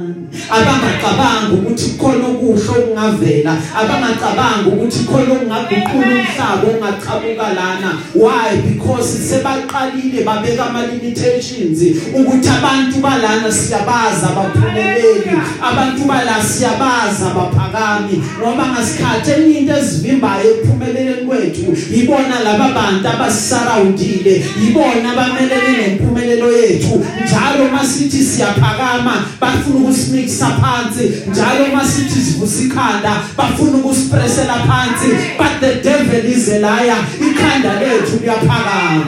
abangacabanga 0.55 1.53
ukuthi 1.53 1.97
khona 1.99 2.25
okuhle 2.27 2.69
okungavela. 2.79 3.53
Abangacabanga 3.79 4.67
ukuthi 4.71 4.99
khona 5.09 5.31
okungaguqula 5.35 6.11
umhlaba 6.19 6.65
ongachabuka 6.71 7.47
lana. 7.57 7.89
Why? 8.13 8.61
Because 8.61 9.09
sebaqalile 9.27 10.23
babeka 10.23 10.65
ama 10.69 10.85
limitations 10.87 11.81
ukuthi 12.13 12.49
abantu 12.49 12.99
balana 13.01 13.51
siyabaza 13.51 14.29
abaphumeleli 14.31 15.31
abantu 15.61 16.05
bala 16.05 16.43
siyabaza 16.43 17.31
abaphakami 17.31 18.23
ngoba 18.39 18.65
ngasikhathi 18.67 19.31
enye 19.31 19.59
into 19.59 19.73
ezivimbayo 19.77 20.51
ekuphumeleleni 20.51 21.25
kwethu 21.25 21.67
yibona 21.93 22.39
laba 22.43 22.67
bantu 22.77 23.07
abasisurroundile 23.07 24.43
yibona 24.61 25.11
abamelele 25.11 25.71
nempumelelo 25.77 26.51
yethu. 26.51 27.05
Njalo 27.23 27.71
masithi 27.71 28.23
siyaphakama 28.23 29.13
bafuna 29.41 29.89
ukusimikisa 30.21 30.45
phansi 30.45 31.29
njalo 31.31 31.75
masithi 31.75 32.21
sivusa 32.21 32.63
ikhanda 32.63 33.23
bafuna 33.37 33.77
ukusipresela 33.77 34.53
phansi. 34.53 35.07
But 35.37 35.59
the 35.59 35.81
devil 35.83 36.25
is 36.25 36.49
a 36.49 36.59
liar. 36.59 37.05
Ikhanda 37.19 37.79
lethu 37.79 38.19
liyaphakama. 38.21 39.05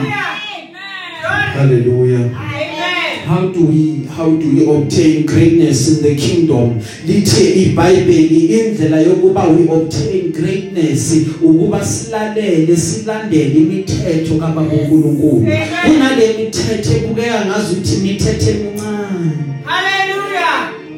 Hallelujah. 1.54 2.20
Amen. 2.20 2.74
how 3.26 3.48
do 3.48 3.64
we 3.64 4.04
how 4.06 4.28
do 4.36 4.54
we 4.54 4.66
obtain 4.66 5.24
greatness 5.24 5.88
in 5.88 6.02
the 6.02 6.14
kingdom? 6.16 6.78
Lithe 7.06 7.54
iBhayibheli 7.64 8.46
indlela 8.46 9.00
yokuba 9.00 9.48
we 9.48 9.68
obtain 9.68 10.32
greatness 10.32 11.12
ukuba 11.42 11.84
silalele 11.84 12.76
silandele 12.76 13.54
imithetho 13.54 14.34
kaBaba 14.34 14.60
uNkulunkulu. 14.60 15.46
Kunale 15.84 16.32
mithetho 16.38 16.92
ebukeka 16.96 17.44
ngazuthi 17.46 17.94
imithetho 17.94 18.50
emincane. 18.50 18.93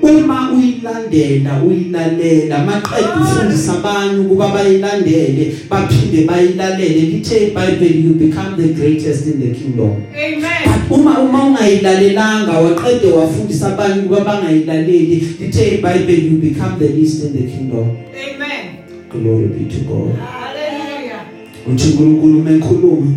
Uma 0.06 0.52
uyilandela 0.52 1.62
uyilalela 1.62 2.58
maqedwe 2.64 3.22
ufundisa 3.22 3.72
abantu 3.72 4.22
ukuba 4.22 4.48
bayilandele 4.48 5.56
baphinde 5.70 6.24
bayilalele 6.24 7.00
lithe 7.00 7.46
iBhayibheli 7.46 8.04
you 8.04 8.14
become 8.14 8.56
the 8.56 8.68
greatest 8.74 9.26
in 9.26 9.40
the 9.40 9.50
kingdom 9.58 9.90
Amen. 10.14 10.80
uma 10.90 11.18
uma 11.20 11.44
ungayilalelanga 11.44 12.52
waqede 12.52 13.06
wafundisa 13.06 13.66
abantu 13.66 14.00
ukuba 14.00 14.20
bangayilaleli 14.24 15.28
lithe 15.40 15.74
iBhayibheli 15.74 16.26
you 16.26 16.38
become 16.38 16.78
the 16.78 16.88
least 16.88 17.24
in 17.24 17.32
the 17.32 17.42
kingdom 17.52 17.86
Amen. 18.14 18.62
glory 19.10 19.46
be 19.46 19.64
to 19.74 19.80
God 19.84 20.12
Hallelujah. 20.18 21.26
uthi 21.68 21.88
uNkulunkulu 21.88 22.42
mekhuluma 22.42 23.12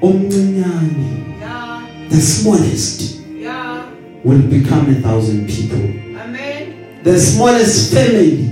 Yeah. 0.00 1.82
the 2.08 2.20
smallest. 2.20 3.17
Will 4.24 4.42
become 4.42 4.90
a 4.90 5.00
thousand 5.00 5.46
people 5.46 5.84
Amen. 6.24 6.66
the 7.04 7.20
smallest 7.20 7.94
family 7.94 8.44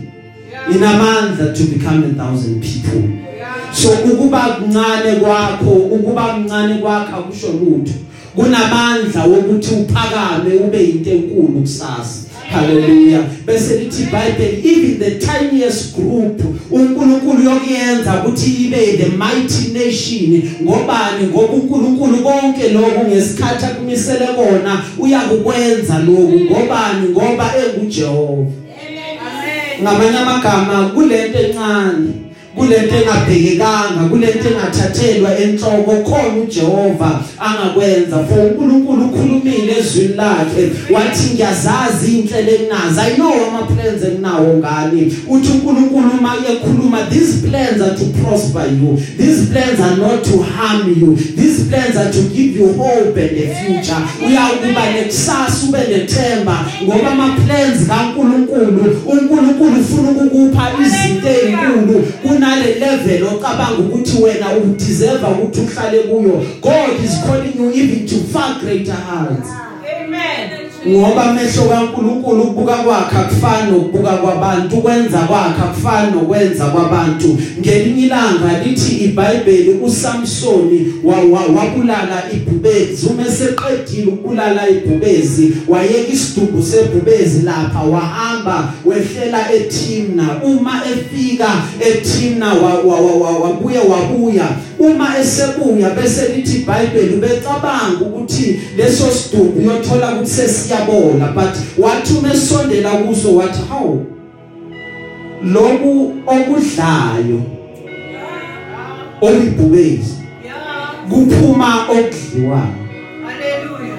Yeah. 0.53 0.77
inamandla 0.77 1.53
to 1.57 1.63
become 1.65 2.05
a 2.05 2.15
thousand 2.15 2.61
people 2.63 3.03
Yeah. 3.37 3.73
so 3.75 3.89
ukuba 3.91 4.41
kuncane 4.41 5.17
kwakho 5.21 5.71
ukuba 5.71 6.25
kuncane 6.35 6.75
kwakho 6.75 7.17
akusho 7.17 7.47
lutho 7.53 7.93
kunamandla 8.35 9.25
wokuthi 9.25 9.75
uphakame 9.75 10.55
ube 10.55 10.85
into 10.85 11.11
enkulu 11.11 11.61
kusasa 11.61 12.26
haleluya 12.53 13.23
bese 13.47 13.79
lithi 13.79 14.03
iBhayibheli 14.03 14.69
even 14.69 14.99
the 14.99 15.11
tiniest 15.27 15.95
group 15.97 16.41
uNkulunkulu 16.71 17.43
yokuyenza 17.43 18.15
ukuthi 18.15 18.51
ibe 18.51 18.97
the 18.97 19.09
mighty 19.09 19.73
nation. 19.73 20.43
Ngobani? 20.63 21.27
Ngoba 21.27 21.53
uNkulunkulu 21.53 22.17
konke 22.19 22.69
lokhu 22.69 23.09
ngesikhathi 23.09 23.65
akumisele 23.65 24.27
kona 24.27 24.83
uyakukwenza 24.99 25.99
lokhu. 25.99 26.41
Ngobani? 26.41 27.09
Ngoba 27.09 27.53
enguJehova. 27.57 28.33
Amen. 28.33 29.83
ngamanye 29.83 30.19
amagama 30.19 30.89
kulento 30.89 31.39
encane. 31.39 32.26
Kulento 32.57 32.95
engabhekekanga 32.97 34.09
kulento 34.11 34.49
engathathelwa 34.49 35.39
enhloko 35.39 35.93
khona 36.09 36.43
uJehova 36.43 37.21
angakwenza. 37.39 38.17
For 38.29 38.39
uNkulunkulu 38.39 39.05
ukhulumile 39.05 39.79
ezwini 39.79 40.15
lakhe 40.15 40.71
wathi 40.95 41.35
ngiyazazi 41.35 42.19
inhlelo 42.19 42.51
enginazo. 42.51 43.01
I 43.01 43.15
know 43.17 43.35
ama 43.49 43.67
plans 43.67 44.03
enginawo 44.03 44.57
ngani. 44.59 45.17
Uthi 45.29 45.53
uNkulunkulu 45.53 46.11
uma 46.19 46.35
ekhuluma 46.51 47.11
these 47.11 47.49
plans 47.49 47.81
are 47.83 47.97
to 47.97 48.05
prosper 48.21 48.67
you. 48.67 48.97
These 49.19 49.47
plans 49.53 49.81
are 49.81 49.97
not 49.97 50.25
to 50.25 50.43
harm 50.43 50.89
you. 51.01 51.17
These 51.17 51.69
plans 51.69 51.97
are 51.97 52.13
to 52.13 52.23
give 52.35 52.57
you 52.57 52.73
hope 52.73 53.17
and 53.17 53.37
a 53.45 53.47
future. 53.55 54.03
Uyakuba 54.27 54.93
nekusasa 54.93 55.67
ube 55.69 55.79
nethemba 55.79 56.67
ngoba 56.85 57.11
ama 57.11 57.37
plans 57.47 57.87
kaNkulunkulu 57.89 59.03
uNkulunkulu 59.07 59.81
ufuna 59.81 60.11
ukukupha 60.11 60.73
izinto 60.81 60.96
ezinkulu 60.96 60.96
kunale 60.96 60.96
level 63.49 63.57
ocabanga 63.57 63.79
ukuthi 63.79 64.23
wena 64.23 64.47
u 64.57 64.77
deserve 64.77 65.27
ukuthi 65.27 65.61
uhlale 65.61 65.99
kuyo 65.99 66.43
God 66.63 67.05
is 67.05 67.21
calling 67.27 67.57
you 67.57 67.71
even 67.71 68.07
to 68.07 68.17
far 68.33 68.61
greater 68.61 68.95
heights 68.95 69.51
Amen. 69.51 69.76
Ngoba 70.89 71.23
amehlo 71.25 71.63
kaNkuluNkulu 71.65 72.43
ukubuka 72.43 72.73
kwakhe 72.77 73.17
akufani 73.19 73.73
nokubuka 73.73 74.11
kwabantu 74.13 74.77
ukwenza 74.77 75.19
kwakhe 75.19 75.63
akufani 75.63 76.13
nokwenza 76.13 76.65
kwabantu. 76.65 77.39
Ngelinye 77.61 78.03
ilanga 78.07 78.59
lithi 78.65 78.95
iBhayibheli 79.05 79.71
uSamsoni 79.85 80.93
wa- 81.05 81.17
wa- 81.33 81.47
wabulala 81.61 82.23
ibhubezi 82.35 83.07
uma 83.07 83.25
seqedile 83.25 84.07
ukubulala 84.13 84.69
ibhubezi 84.69 85.53
wayeka 85.69 86.13
isidubu 86.13 86.63
sebhubezi 86.63 87.43
lapha 87.43 87.81
wahamba 87.81 88.73
wehlela 88.85 89.53
eTimna 89.53 90.29
uma 90.45 90.81
efika 90.93 91.49
wa- 93.21 93.39
wabuye 93.39 93.79
wabuya 93.79 94.49
uma 94.79 95.19
esebuya 95.19 95.91
bese 95.91 96.29
lithi 96.37 96.57
iBhayibheli 96.57 97.17
becabanga 97.17 98.01
ukuthi 98.01 98.61
leso 98.77 99.05
sidubu 99.11 99.59
uyothola 99.61 100.13
ukuthi 100.15 100.31
sesiyabola 100.77 101.33
but 101.35 101.57
wathi 101.79 102.15
umesondela 102.15 102.91
kuso 102.91 103.37
wathi 103.37 103.63
hawu 103.69 104.07
loku 105.45 106.15
okudlayo 106.27 107.43
olibhubezi 109.21 110.17
kuphuma 111.11 111.87
okudliwayo 111.91 112.87
Hallelujah. 113.27 113.99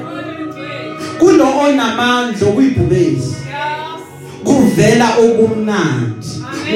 kulo 1.19 1.59
onamandla 1.59 2.47
okuyibhubezi 2.47 3.37
Yeah. 3.47 3.99
kuvela 4.43 5.07
okumnandi 5.17 6.27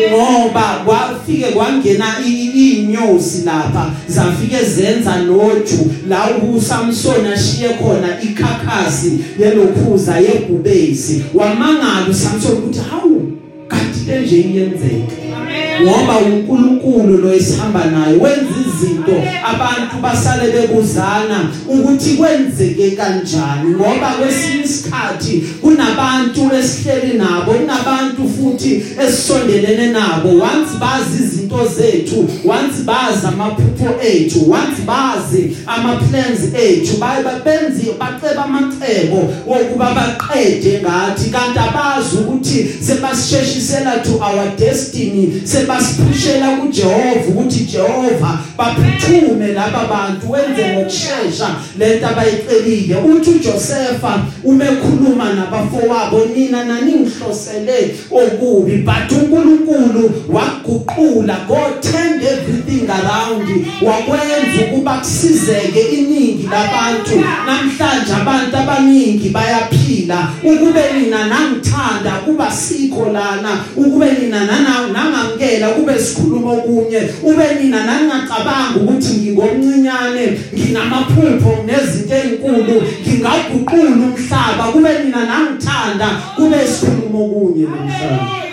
ngoba 0.09 0.81
kwafike 0.85 1.45
kwangena 1.45 2.05
inyosi 2.25 3.41
lapha 3.45 3.91
zafike 4.07 4.65
zenza 4.65 5.15
noju. 5.15 5.91
La 6.09 6.29
uSamson 6.55 7.25
ashiye 7.33 7.69
khona 7.69 8.21
ikhakhasi 8.21 9.19
yelokhuza 9.39 10.19
yebhubesi. 10.19 11.23
Wamangala 11.33 12.05
uSamson 12.09 12.51
ukuthi 12.51 12.79
hawu 12.89 13.31
kanti 13.67 13.99
le 14.07 14.19
nje 14.21 14.37
iyenzeka. 14.37 15.21
Ngoba 15.81 16.17
uNkulunkulu 16.17 17.17
lo 17.17 17.33
esihamba 17.33 17.85
naye 17.85 18.17
wenza 18.17 18.55
izinto 18.67 19.23
abantu 19.43 19.95
basale 20.01 20.51
bebuzana 20.51 21.49
ukuthi 21.67 22.09
kwenzeke 22.09 22.91
kanjani. 22.91 23.69
Ngoba 23.75 24.09
kwesinye 24.09 24.63
isikhathi 24.91 25.43
kunabantu 25.61 26.51
esihleli 26.59 27.17
nabo 27.17 27.51
kunabantu 27.53 28.29
futhi 28.29 28.83
esisondelene 29.03 29.87
nabo. 29.91 30.29
Once 30.29 30.77
bazi 30.79 31.23
izinto 31.23 31.67
zethu 31.67 32.27
once 32.45 32.83
bazi 32.85 33.27
amaphupho 33.27 34.01
ethu 34.01 34.51
once 34.51 34.81
bazi 34.85 35.57
ama 35.67 35.95
plans 35.95 36.39
ethu 36.53 36.97
baye 36.97 37.23
benzi 37.45 37.91
baceba 37.99 38.45
amacebo 38.45 39.33
wokuba 39.47 39.93
baqede 39.93 40.81
ngathi 40.81 41.29
kanti 41.29 41.59
abazi 41.59 42.17
ukuthi 42.17 42.69
sebasisheshisela 42.81 44.03
to 44.03 44.19
our 44.21 44.55
destiny 44.57 45.41
sebasiphushela 45.45 46.57
kuJehova 46.57 47.27
ukuthi 47.29 47.61
Jehova 47.71 48.39
baprotect 48.57 49.01
ubathume 49.11 49.47
laba 49.47 49.85
bantu 49.85 50.31
wenze 50.31 50.73
ngokusheshsha 50.73 51.55
lento 51.77 52.07
abayicelile. 52.07 52.95
Uthi 52.95 53.29
uJosepha 53.29 54.21
umekhuluma 54.81 55.33
nabafowabo 55.33 56.25
nina 56.25 56.63
naningihlosele 56.63 57.95
okubi. 58.11 58.77
But 58.77 59.11
uNkulunkulu 59.11 60.11
waguqula 60.29 61.47
God 61.47 61.81
turned 61.81 62.23
everything 62.23 62.89
around. 62.89 63.47
Wakwenza 63.81 64.61
ukuba 64.65 64.97
kusizeke 64.97 65.81
iningi 65.81 66.43
labantu. 66.43 67.25
Namhlanje 67.45 68.13
abantu 68.13 68.57
abaningi 68.81 69.29
bayaphila. 69.29 70.29
Ukube 70.43 70.81
nina 70.93 71.27
nangithanda 71.27 72.11
kuba 72.25 72.51
sikho 72.51 73.05
lana. 73.11 73.63
Ukube 73.77 74.11
nina 74.11 74.45
nangamkela 74.45 75.69
kube 75.69 75.99
sikhuluma 75.99 76.51
okunye. 76.51 77.01
Ube 77.23 77.55
nina 77.61 77.83
nangacabanga 77.85 78.79
ukuthi 78.79 79.13
ngingomncinyane 79.13 80.39
nginamaphupho 80.53 81.63
nezinto 81.65 82.15
ezinkulu. 82.15 82.83
Ngingaguqula 83.01 83.89
umhlaba. 83.89 84.63
Kube 84.71 84.89
nina 85.03 85.25
nangithanda 85.25 86.07
kube 86.35 86.67
sikhuluma 86.67 87.19
okunye 87.19 87.65
namhlanje. 87.65 88.50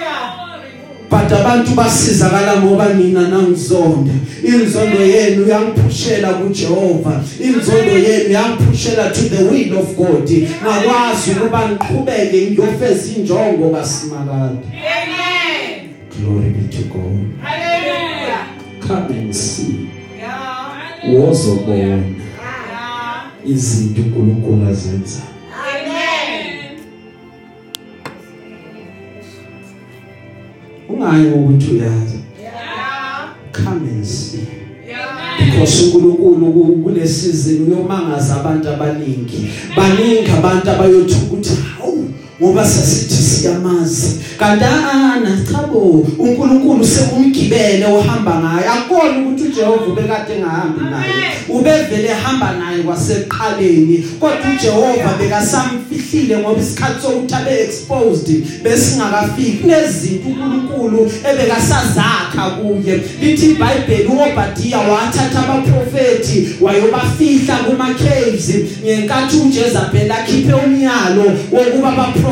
But 1.10 1.32
abantu 1.32 1.70
basizakala 1.74 2.62
ngoba 2.62 2.88
mina 2.94 3.28
nangizonda 3.28 4.12
inzondo 4.44 5.00
yenu 5.06 5.48
yangiphushela 5.48 6.28
kuJehova 6.34 7.20
inzondo 7.40 7.98
yenu 7.98 8.30
yangiphushela 8.32 9.10
to 9.10 9.20
the 9.22 9.42
will 9.44 9.78
of 9.78 9.96
God 9.96 10.30
ngakwazi 10.62 11.30
ukuba 11.30 11.68
ngiqhubeke 11.68 12.50
ngiyofeza 12.50 13.12
injongo 13.16 13.70
kaSimakade 13.70 14.58
Amen. 14.72 15.88
glory 16.20 16.50
be 16.50 16.76
to 16.76 16.82
God 16.82 17.26
Hallelujah. 17.42 18.46
come 18.86 19.18
and 19.18 19.34
see 19.34 19.88
Yeah. 20.18 21.14
wozobona 21.14 21.76
Yeah. 21.78 22.00
izinto 23.46 24.02
uNkulunkulu 24.02 24.68
azenza 24.68 25.20
ungayi 30.88 31.26
ukuthi 31.26 31.70
uyazi 31.72 32.18
Yeah. 32.42 33.28
come 33.52 33.88
and 33.90 34.04
see 34.04 34.38
Yeah. 34.88 35.54
because 35.54 35.84
uNkulunkulu 35.84 36.52
ku- 36.52 36.76
kulesizini 36.82 37.60
uyomangaza 37.66 38.36
abantu 38.40 38.68
abaningi 38.68 39.48
baningi 39.76 40.30
abantu 40.38 40.70
abayothi 40.70 41.14
ukuthi 41.26 41.50
hawu 41.78 41.97
ngoba 42.42 42.64
sasithi 42.64 43.14
siyamazi. 43.14 44.20
Kanti 44.38 44.64
ana 44.64 45.44
chabo 45.52 46.06
uNkulunkulu 46.18 46.86
sekumgibele 46.86 47.84
ohamba 47.86 48.34
ngaye. 48.40 48.68
Akona 48.68 49.18
ukuthi 49.18 49.42
uJehova 49.42 49.84
ubekade 49.84 50.34
engahambi 50.34 50.80
naye. 50.90 51.14
Ubevele 51.48 52.08
ehamba 52.08 52.52
naye 52.52 52.82
kwaseqaleni 52.82 54.04
kodwa 54.20 54.36
uJehova 54.56 55.18
bekasamfihlile 55.18 56.38
ngoba 56.38 56.60
isikhathi 56.60 57.02
sokuthi 57.02 57.34
abe 57.34 57.62
exposed 57.62 58.44
besingakafiki. 58.62 59.66
Nezinto 59.66 60.28
uNkulunkulu 60.28 61.12
ebekasazakha 61.30 62.50
kuye. 62.50 63.00
Lithi 63.22 63.46
iBhayibheli 63.50 64.08
uObadiya 64.08 64.78
wathatha 64.78 65.42
abaprofeti 65.42 66.48
wayobafihla 66.60 67.56
kuma 67.56 67.94
caves 67.94 68.54
ngenkathi 68.84 69.36
uJezebel 69.36 70.12
akhiphe 70.12 70.52
umyalo 70.52 71.24
wokuba 71.52 71.88
abaprofeti 71.88 72.27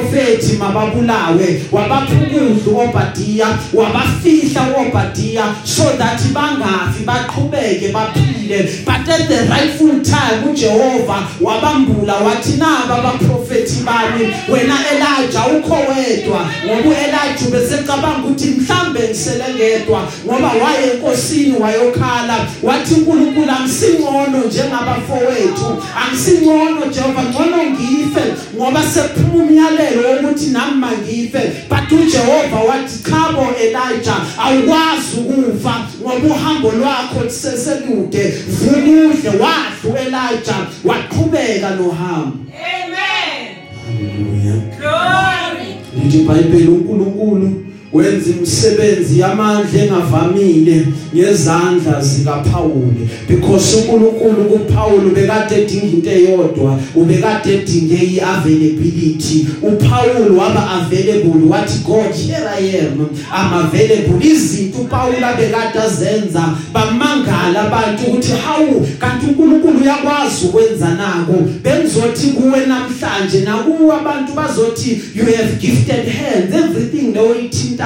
mababulawe 0.58 1.62
wabaphukuza 1.72 2.70
uObadiya 2.70 3.46
wabafihla 3.74 4.62
uObadiya 4.76 5.54
so 5.64 5.82
that 5.98 6.20
bangafi 6.32 7.04
baqhubeke 7.04 7.92
baphile. 7.92 8.84
But 8.84 9.08
at 9.08 9.28
the 9.28 9.46
rightful 9.50 10.02
time 10.02 10.44
uJehova 10.50 11.28
wabambula 11.40 12.14
wathi 12.14 12.52
naba 12.58 12.94
abaprofeti 12.98 13.82
bami 13.84 14.28
wena 14.48 14.74
Elijah 14.92 15.46
ukho 15.58 15.74
wedwa. 15.74 16.46
Ngoba 16.64 16.88
uElijah 16.88 17.50
besecabanga 17.50 18.18
ukuthi 18.18 18.46
mhlambe 18.46 19.00
ngisele 19.08 19.44
ngedwa 19.54 20.02
ngoba 20.26 20.48
waye 20.48 20.92
enkosini 20.92 21.58
wayokhala. 21.58 22.46
Wathi 22.62 22.94
uNkulunkulu 22.94 23.50
angisingcono 23.50 24.38
njengabafowethu 24.46 25.82
angisingcono 26.02 26.86
Jehova 26.94 27.22
ngcono 27.22 27.56
ngife 27.70 28.22
ngoba 28.56 28.82
sephuma 28.82 29.44
umyalelo. 29.44 29.85
Wokuthi 29.94 30.46
nami 30.46 30.74
mangife 30.80 31.52
but 31.68 31.92
uJehova 31.92 32.56
wathi 32.68 33.02
chabo 33.10 33.46
Elijah 33.60 34.20
awukwazi 34.38 35.16
ukufa 35.20 35.86
ngoba 36.02 36.34
uhambo 36.34 36.72
lwakho 36.72 37.24
liseselude 37.24 38.34
vukudle 38.48 39.30
wadlu 39.30 39.96
Elijah 40.00 40.66
waqhubeka 40.84 41.70
nohambo 41.70 42.36
Amen. 42.56 43.56
haleluya 43.86 44.54
Glory. 44.78 45.74
lithi 46.04 46.18
iBhayibheli 46.18 46.68
uNkulunkulu 46.68 47.65
wenza 47.96 48.30
imisebenzi 48.30 49.20
yamandla 49.20 49.82
engavamile 49.82 50.86
ngezandla 51.14 52.00
zikaPaul 52.00 52.92
because 53.28 53.76
uNkulunkulu 53.76 54.44
kuPaul 54.44 55.10
bekade 55.14 55.62
edinga 55.62 55.86
into 55.86 56.10
eyodwa 56.10 56.78
ubekade 56.94 57.54
edinge 57.54 57.94
iavailability. 57.94 59.46
uPaul 59.62 60.36
waba 60.38 60.70
available 60.70 61.48
wathi 61.48 61.78
God 61.84 62.14
here 62.14 62.48
I 62.48 62.78
am. 62.80 63.08
I'm 63.32 63.66
available. 63.66 64.26
Izinto 64.26 64.78
uPaul 64.78 65.24
abekade 65.24 65.78
azenza 65.78 66.54
bamangala 66.72 67.62
abantu 67.66 68.02
ukuthi 68.06 68.32
hawu 68.32 68.86
kanti 68.98 69.26
uNkulunkulu 69.26 69.78
uyakwazi 69.78 70.46
ukwenza 70.46 70.88
nako. 70.88 71.34
Bengizothi 71.62 72.26
kuwe 72.26 72.66
namhlanje 72.66 73.40
nakuwe 73.40 73.94
abantu 73.96 74.32
bazothi 74.32 75.02
you 75.14 75.24
have 75.24 75.52
gifted 75.60 76.08
hands. 76.08 76.54
Everything 76.54 77.12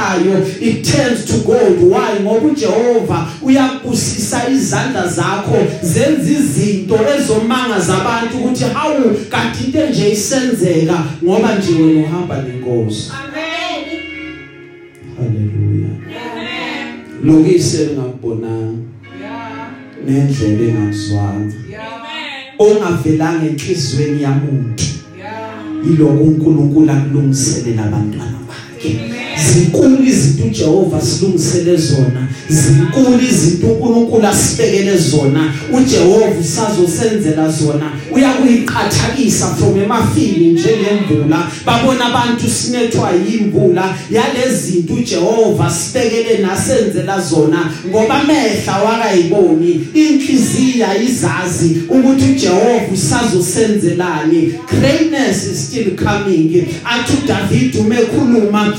noyithintayo 0.00 0.60
it 0.60 0.84
turns 0.84 1.24
to 1.24 1.38
gold 1.44 1.78
why 1.82 2.20
ngoba 2.20 2.46
uJehova 2.46 3.26
uyakubusisa 3.42 4.48
izandla 4.48 5.08
zakho 5.08 5.56
zenza 5.82 6.30
izinto 6.30 6.98
ezomangaza 7.18 8.00
abantu 8.00 8.36
ukuthi 8.38 8.64
hawu 8.64 9.14
kanti 9.30 9.64
into 9.64 9.86
nje 9.86 10.10
isenzeka 10.10 11.04
ngoba 11.24 11.54
nje 11.54 11.82
wena 11.82 12.00
uhamba 12.06 12.42
nenkosi 12.42 13.10
Amen. 13.12 14.00
haleluya 15.16 15.88
Amen. 16.32 17.44
lokise 17.44 17.88
ngakubonanga 17.94 18.80
Yeah. 19.20 19.70
nendlela 20.06 20.64
engakuzwanga 20.68 21.54
Yeah. 21.70 21.84
ongavelanga 22.58 23.46
enhlizweni 23.46 24.22
yamuntu 24.22 24.84
Yeah. 25.18 25.86
yiloko 25.86 26.24
uNkulunkulu 26.24 26.90
akulungiselela 26.92 27.84
abantwana 27.84 28.38
bakhe 28.48 29.00
zinkulu 29.46 30.04
izinto 30.04 30.44
uJehova 30.44 31.00
silungisele 31.00 31.76
zona. 31.76 32.28
Zinkulu 32.48 33.20
izinto 33.30 33.66
uNkulunkulu 33.66 34.26
asibekele 34.26 34.96
zona. 34.98 35.52
uJehova 35.72 36.40
usazosenzela 36.40 37.50
zona. 37.50 37.92
Uyakuyiqhathakisa 38.12 39.46
from 39.46 39.80
emafini 39.80 40.52
njengemvula. 40.52 41.50
Babona 41.66 42.04
abantu 42.06 42.50
sinethwa 42.50 43.10
yimvula. 43.12 43.94
Yalezinto 44.10 44.94
uJehova 44.94 45.70
sibekele 45.70 46.38
nasenzela 46.38 47.20
zona. 47.20 47.72
Ngoba 47.88 48.14
amehla 48.14 48.82
wakayiboni 48.82 49.86
inhliziyo 49.94 50.86
izazi 51.08 51.82
ukuthi 51.88 52.24
uJehova 52.24 52.92
usazosenzelani 52.94 54.54
greatness 54.68 55.46
is 55.52 55.66
still 55.66 55.96
coming. 55.96 56.66
Athi 56.84 57.12
uDavid 57.24 57.76
umekhuluma 57.76 58.76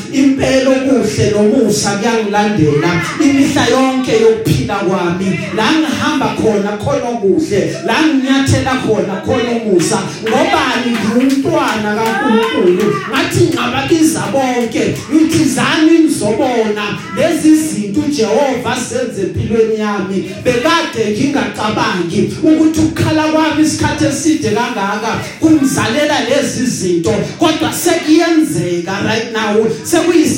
impelo 0.52 0.72
kuhle 0.72 1.32
nomusa 1.32 1.90
kuyangilandela. 1.90 3.02
Imihla 3.20 3.66
yonke 3.66 4.12
yokuphila 4.22 4.76
kwami 4.76 5.40
la 5.56 5.72
ngihamba 5.72 6.36
khona 6.36 6.78
khona 6.78 7.10
okuhle 7.10 7.76
la 7.86 7.96
nginyathela 8.02 8.72
khona 8.86 9.22
khona 9.26 9.52
umusa 9.52 10.00
ngobani 10.24 10.98
ngumntwana 11.06 11.96
kaNkulunkulu 11.96 12.96
ngathi 13.10 13.44
ngababiza 13.54 14.24
bonke 14.32 14.96
ngithi 15.14 15.44
zani 15.44 16.00
nizobona 16.00 16.84
lezi 17.18 17.56
zinto 17.56 18.02
uJehova 18.02 18.76
senze 18.76 19.22
empilweni 19.22 19.80
yami. 19.80 20.32
Bekade 20.44 21.12
ngingacabangi 21.12 22.34
ukuthi 22.44 22.80
ukukhala 22.80 23.24
kwami 23.24 23.64
isikhathi 23.64 24.06
eside 24.06 24.50
kangaka 24.50 25.20
kungizalela 25.40 26.20
lezi 26.30 26.66
zinto 26.66 27.14
kodwa 27.40 27.74
sekuyenzeka 27.74 28.94
right 29.06 29.32
now 29.34 29.56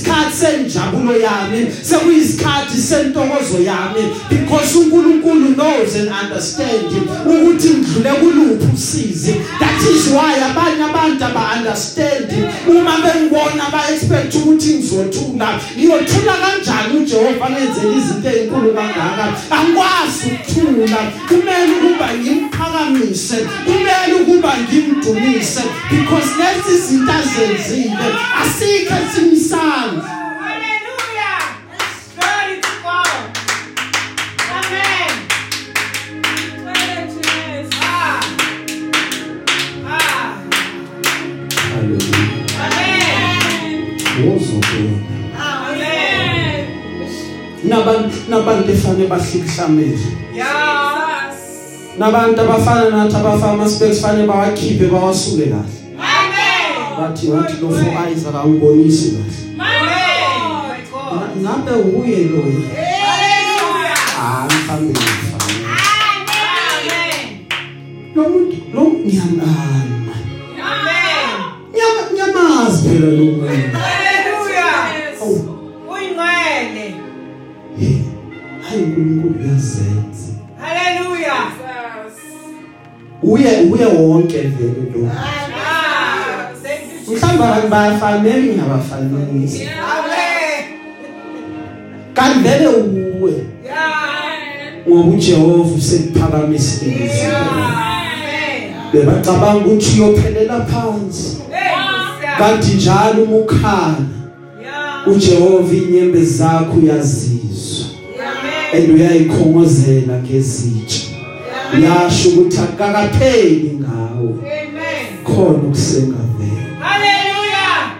sekuyisikhathi 0.04 0.70
senjabulo 1.04 1.20
yami 1.20 1.72
sekuyisikhathi 1.82 2.78
sentokozo 2.78 3.60
yami 3.64 4.16
because 4.30 4.76
uNkulunkulu 4.76 5.56
knows 5.56 5.96
and 5.96 6.10
understand 6.10 6.92
ukuthi 7.26 7.70
ngidlule 7.70 8.12
kuluphi 8.12 8.68
usizi. 8.74 9.34
That 9.60 9.82
is 9.82 10.08
why 10.08 10.36
abanye 10.44 10.84
abantu 10.84 11.26
aba 11.26 11.58
understand 11.58 12.32
uma 12.68 12.98
bengibona 12.98 13.72
ba 13.72 13.90
expect 13.92 14.36
ukuthi 14.36 14.74
ngizothula 14.74 15.60
ngiyothula 15.78 16.34
kanjani 16.42 16.98
uJehova 16.98 17.46
wangenzela 17.46 17.96
izinto 17.96 18.30
ezinkulu 18.30 18.74
kangaka? 18.74 19.26
Angikwazi 19.52 20.26
ukuthula. 20.28 20.98
Kumele 21.28 21.74
ukuba 21.74 22.14
ngimphakamise 22.14 23.38
kumele 23.66 24.14
ukuba 24.22 24.54
ngimdumise 24.58 25.62
because 25.90 26.30
lezi 26.38 26.78
izinto 26.78 27.12
azenzile 27.12 28.08
asikho 28.42 28.94
esimsandla 29.04 30.23
nabantu 47.64 48.16
nabantu 48.30 48.72
efane 48.72 49.08
bahlikihlamele 49.08 50.00
Yeah. 50.36 51.34
nabantu 52.00 52.42
abafana 52.42 52.90
nathi 52.90 53.16
abafama 53.16 53.70
specs 53.70 54.02
fane 54.02 54.26
bawakhiphe 54.28 54.86
bawasuke 54.88 55.46
kahle 55.46 55.64
Amen. 55.98 56.98
bathi 56.98 57.28
wathi 57.32 57.54
lo 57.62 57.70
for 57.70 58.08
eyes 58.08 58.26
akangibonisi 58.26 59.12
kahle 59.12 59.34
Amen. 59.60 59.84
My 60.50 60.80
God. 60.92 61.42
Na- 61.42 61.56
ngabe 61.56 61.72
uye 61.98 62.18
loyo 62.34 62.62
Hallelujah. 62.76 64.20
ah 64.20 64.48
mhlambe 64.50 64.92
ngifana 64.92 65.46
Amen. 66.26 67.46
lo 68.16 68.24
muntu 68.30 68.58
lo 68.74 68.82
ngiyangana 68.82 70.14
Amen. 70.70 71.30
Nyama- 71.76 72.10
nyamazi 72.18 72.90
phela 72.90 73.08
lo 73.18 73.24
muntu 73.26 73.78
uye 83.24 83.50
uye 83.72 83.86
wonke 83.86 84.38
vele 84.38 84.92
lo 84.96 85.10
Ah. 85.12 86.50
Thank 86.64 87.08
you. 87.08 87.16
mhlawumbe 87.16 87.44
abantu 87.44 87.68
bayafanele 87.68 88.42
ngingabafanelisi 88.44 89.62
Amen. 89.64 90.66
kanti 92.14 92.40
vele 92.40 92.68
uwe 92.68 93.34
Yeah. 93.66 94.88
ngoba 94.90 95.10
uJehova 95.10 95.76
usekuphakamisile 95.76 97.12
Amen. 97.36 98.74
bebacabanga 98.94 99.66
ukuthi 99.66 100.02
uyophelela 100.02 100.62
phansi 100.62 101.38
Hey, 101.52 101.76
Musa. 101.76 102.38
kanti 102.38 102.72
njalo 102.76 103.24
uma 103.24 103.36
ukhala 103.38 103.96
Yeah. 104.62 105.08
uJehova 105.08 105.74
inyembe 105.76 106.24
zakho 106.26 106.78
uyazizwa 106.78 107.86
Amen. 108.74 108.84
and 108.84 108.96
uyayikhongozela 109.00 110.14
ngezitsha 110.24 111.03
uyasho 111.78 112.30
ukuthi 112.30 112.58
akakapheli 112.58 113.80
ngawe 113.80 114.30
Amen. 114.30 115.24
khona 115.24 115.50
ukusengavela 115.68 116.24
Hallelujah. 116.80 117.98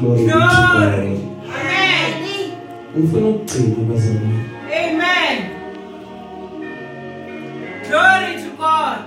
glory 0.00 0.18
to 0.18 0.32
Glory. 0.32 0.46
God 0.48 0.82
Amen. 1.60 2.12
ngifuna 2.98 3.26
ukugcina 3.28 3.76
bazalwane 3.88 4.42
Amen. 4.84 5.38
Glory 7.88 8.34
to 8.42 8.50
God. 8.58 8.98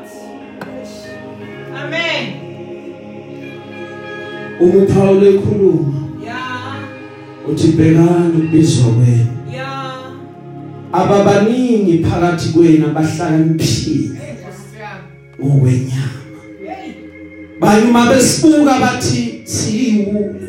Amen. 1.75 2.23
uma 4.59 4.83
uPaul 4.83 5.27
ekhuluma 5.27 5.93
Yeah. 6.23 6.77
uthi 7.49 7.67
bhekani 7.67 8.37
ukubizwa 8.37 8.85
kwenu 8.91 9.05
Yeah. 9.07 9.34
Ababaningi 10.99 12.03
phakathi 12.03 12.49
kwenu 12.53 12.85
abahlakaniphile 12.87 14.19
ngokwenyama 15.39 16.11
Hey. 16.67 16.91
banyuma 17.59 18.05
besibuka 18.09 18.73
bathi 18.79 19.41
siyiwula 19.43 20.47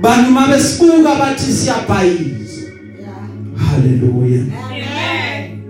banyuma 0.00 0.46
besibuka 0.48 1.14
bathi 1.14 1.52
siyabhayiza 1.52 2.62
haleluya 3.56 4.42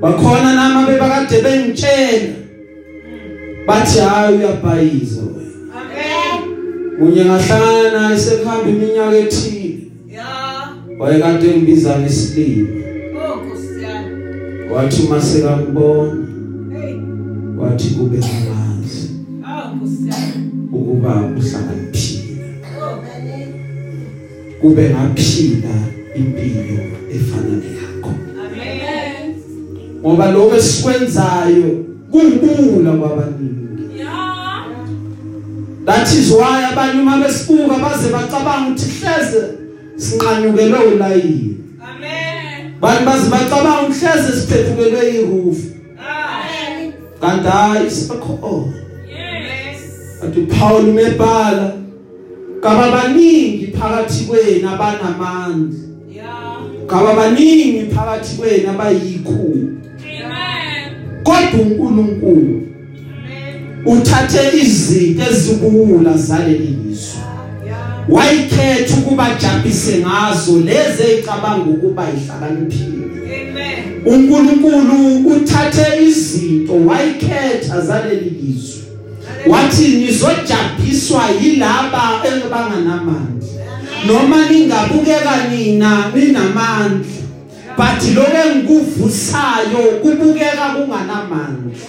bakhona 0.00 0.52
nama 0.54 0.86
bebakade 0.86 1.42
bengitshela 1.42 2.34
bathi 3.66 3.98
hayi 3.98 4.36
uyabhayiza 4.38 5.20
wena 5.22 5.40
Amen. 5.80 6.98
kunye 6.98 7.24
ngahlangana 7.24 8.00
naye 8.08 8.18
sekuhamba 8.18 8.68
iminyaka 8.70 9.16
ethile 9.18 9.76
Yeah. 10.10 10.74
wayekade 10.98 11.48
ngibiza 11.48 11.98
ngesilimo. 11.98 12.68
Wathi 14.74 15.02
uma 15.02 15.20
sekangibona 15.22 16.12
Hey. 16.72 16.94
wathi 17.58 17.88
kube 17.94 18.18
ngamanzi 18.18 19.10
Oh, 19.44 19.78
Kusiana. 19.78 20.34
ukuba 20.72 21.14
uhlakaniphile 21.38 22.44
Oh. 22.82 23.02
kube 24.60 24.90
ngaphila 24.90 25.74
impilo 26.14 26.82
efana 27.14 27.56
neyakho 27.62 28.10
Amen. 28.44 29.34
ngoba 30.00 30.30
lokho 30.32 30.56
esikwenzayo 30.56 31.84
kumbula 32.10 32.92
kwabaningi 32.92 33.60
that 35.84 36.12
is 36.12 36.30
why 36.30 36.64
abanye 36.72 37.00
uma 37.02 37.16
besibuka 37.18 37.78
baze 37.78 38.08
bacabanga 38.12 38.70
ukuthi 38.70 38.86
hleze 39.00 39.42
sinqanyukelwe 39.96 40.78
ulayini 40.94 41.56
Amen. 41.82 42.29
Bantu 42.80 43.04
baze 43.04 43.30
bacabanga 43.30 43.80
ukuthi 43.82 44.06
hleze 44.06 44.40
siphephukelwe 44.40 45.10
iroof 45.14 45.58
Ah. 45.98 46.42
kanti 47.20 47.48
hayi 47.48 47.90
sikhona 47.90 48.72
Yes. 49.08 49.80
athi 50.24 50.40
Paul 50.40 50.88
umebhala 50.88 51.72
kaba 52.62 52.90
baningi 52.92 53.66
phakathi 53.66 54.24
kwenu 54.24 54.68
abanamandla 54.68 55.78
Yeah. 56.14 56.86
kaba 56.86 57.14
baningi 57.14 57.86
phakathi 57.94 58.36
kwenu 58.36 58.70
abayikhulu 58.70 59.68
Amen. 60.24 60.92
kodwa 61.22 61.60
uNkulunkulu 61.60 62.62
Amen. 62.62 63.86
uthathe 63.98 64.58
izinto 64.62 65.22
ezibula 65.30 66.12
zaleli 66.16 66.58
lizwe 66.84 67.20
Yeah. 67.20 67.29
Wayikhetha 68.10 68.96
ukuba 68.96 69.26
jabulise 69.34 69.98
ngazo 69.98 70.60
lezi 70.60 71.02
ecabanga 71.12 71.70
ukuba 71.70 72.06
ihlakaniphile. 72.10 73.06
Amen. 73.30 74.02
uNkulunkulu 74.04 75.16
uthathe 75.26 76.04
izinto 76.06 76.72
wayikhetha 76.86 77.80
zaleli 77.80 78.30
lizwe. 78.30 78.82
Wathi 79.46 79.88
nizojabhiswa 79.88 81.22
yilaba 81.42 82.22
engibanganamandla 82.24 83.48
noma 84.06 84.48
ningabukeka 84.50 85.48
nina 85.50 86.12
ninamandla. 86.14 87.06
But 87.76 88.14
lokho 88.14 88.48
engikuvusayo 88.48 89.82
kubukeka 90.02 90.74
kunganamandla. 90.74 91.80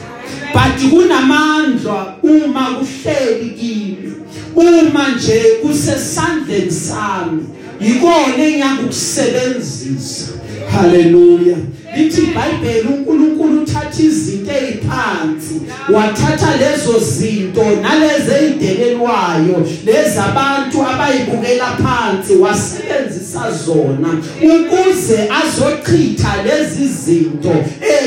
But 0.54 0.90
kunamandla 0.90 2.16
uma 2.24 2.66
kuhleli 2.66 3.50
kimi. 3.50 4.21
Uma 4.56 5.10
nje 5.10 5.42
kusesandleni 5.62 6.72
sami. 6.72 7.44
Yikona 7.82 8.44
engiyakusebenzisa 8.44 10.32
haleluya. 10.72 11.58
Lithi 11.98 12.22
iBhayibheli 12.22 12.88
uNkulunkulu 12.88 13.62
uthatha 13.62 14.04
izinto 14.04 14.52
eziphansi 14.52 15.62
wathatha 15.94 16.58
lezo 16.58 17.00
zinto 17.00 17.64
nalezi 17.82 18.32
ezidelelwayo 18.32 19.68
lezi 19.86 20.20
abantu 20.20 20.78
abayibukela 20.82 21.66
phansi 21.66 22.34
wasebenzisa 22.36 23.52
zona 23.66 24.10
ukuze 24.44 25.30
azochitha 25.42 26.44
lezi 26.44 26.88
zinto 26.88 27.56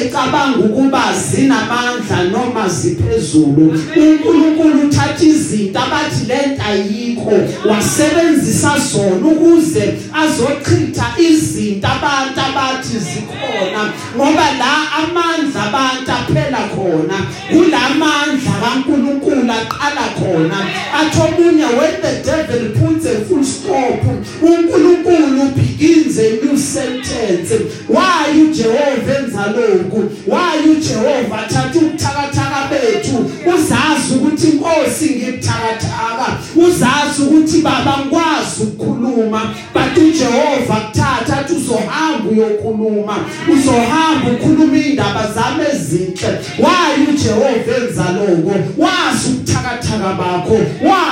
ecabanga 0.05 0.59
ukuba 0.59 1.03
zinamandla 1.13 2.25
noma 2.33 2.69
ziphezulu. 2.69 3.81
uNkulunkulu 3.97 4.89
uthatha 4.89 5.25
izinto 5.25 5.79
abathi 5.81 6.25
lento 6.29 6.63
ayikho 6.69 7.33
wasebenzisa 7.69 8.73
zona 8.79 9.27
ukuze 9.27 9.95
azochitha 10.23 11.07
izinto 11.19 11.89
abantu 11.89 12.41
abathi 12.41 12.99
zikhona. 12.99 13.93
Ngoba 14.17 14.47
la 14.61 14.73
amandla 15.01 15.63
abantu 15.69 16.11
aphela 16.13 16.63
khona 16.75 17.17
kulamandla 17.51 18.53
kaNkulunkulu 18.63 19.53
aqala 19.53 20.07
khona. 20.19 20.59
Athi 20.99 21.21
omunye 21.21 21.69
when 21.79 22.01
the 22.03 22.23
devil 22.25 22.65
puts 22.79 23.07
a 23.07 23.25
full 23.25 23.45
stop 23.45 24.01
uNkulunkulu 24.43 25.53
begins 25.85 26.19
a 26.19 26.45
new 26.45 26.57
sentence. 26.57 27.51
Why 27.89 28.33
uJehova 28.33 29.19
enza 29.19 29.47
lokhu 29.47 30.11
why 30.27 30.59
uJehova 30.71 31.39
athatha 31.39 31.79
ubuthakathaka 31.79 32.69
bethu. 32.71 33.31
Uzazi 33.55 34.15
ukuthi 34.15 34.49
inkosi 34.49 35.11
ngibuthakathaka. 35.11 36.39
Uzazi 36.57 37.23
ukuthi 37.23 37.63
baba 37.63 37.99
ngikwazi 37.99 38.63
ukukhuluma 38.63 39.55
but 39.75 39.97
uJehova 39.97 40.75
kuthatha 40.75 41.41
athi 41.41 41.53
uzohamba 41.53 42.31
uyokhuluma. 42.31 43.17
Uzohamba 43.53 44.31
ukhuluma 44.31 44.77
indaba 44.77 45.33
zami 45.35 45.65
ezinhle. 45.73 46.39
Wayi 46.59 47.07
uJehova 47.11 47.77
enza 47.77 48.05
lokho 48.13 48.55
wazi 48.79 49.29
ubuthakathaka 49.29 50.13
bakho. 50.15 50.55
Wazi 50.89 51.04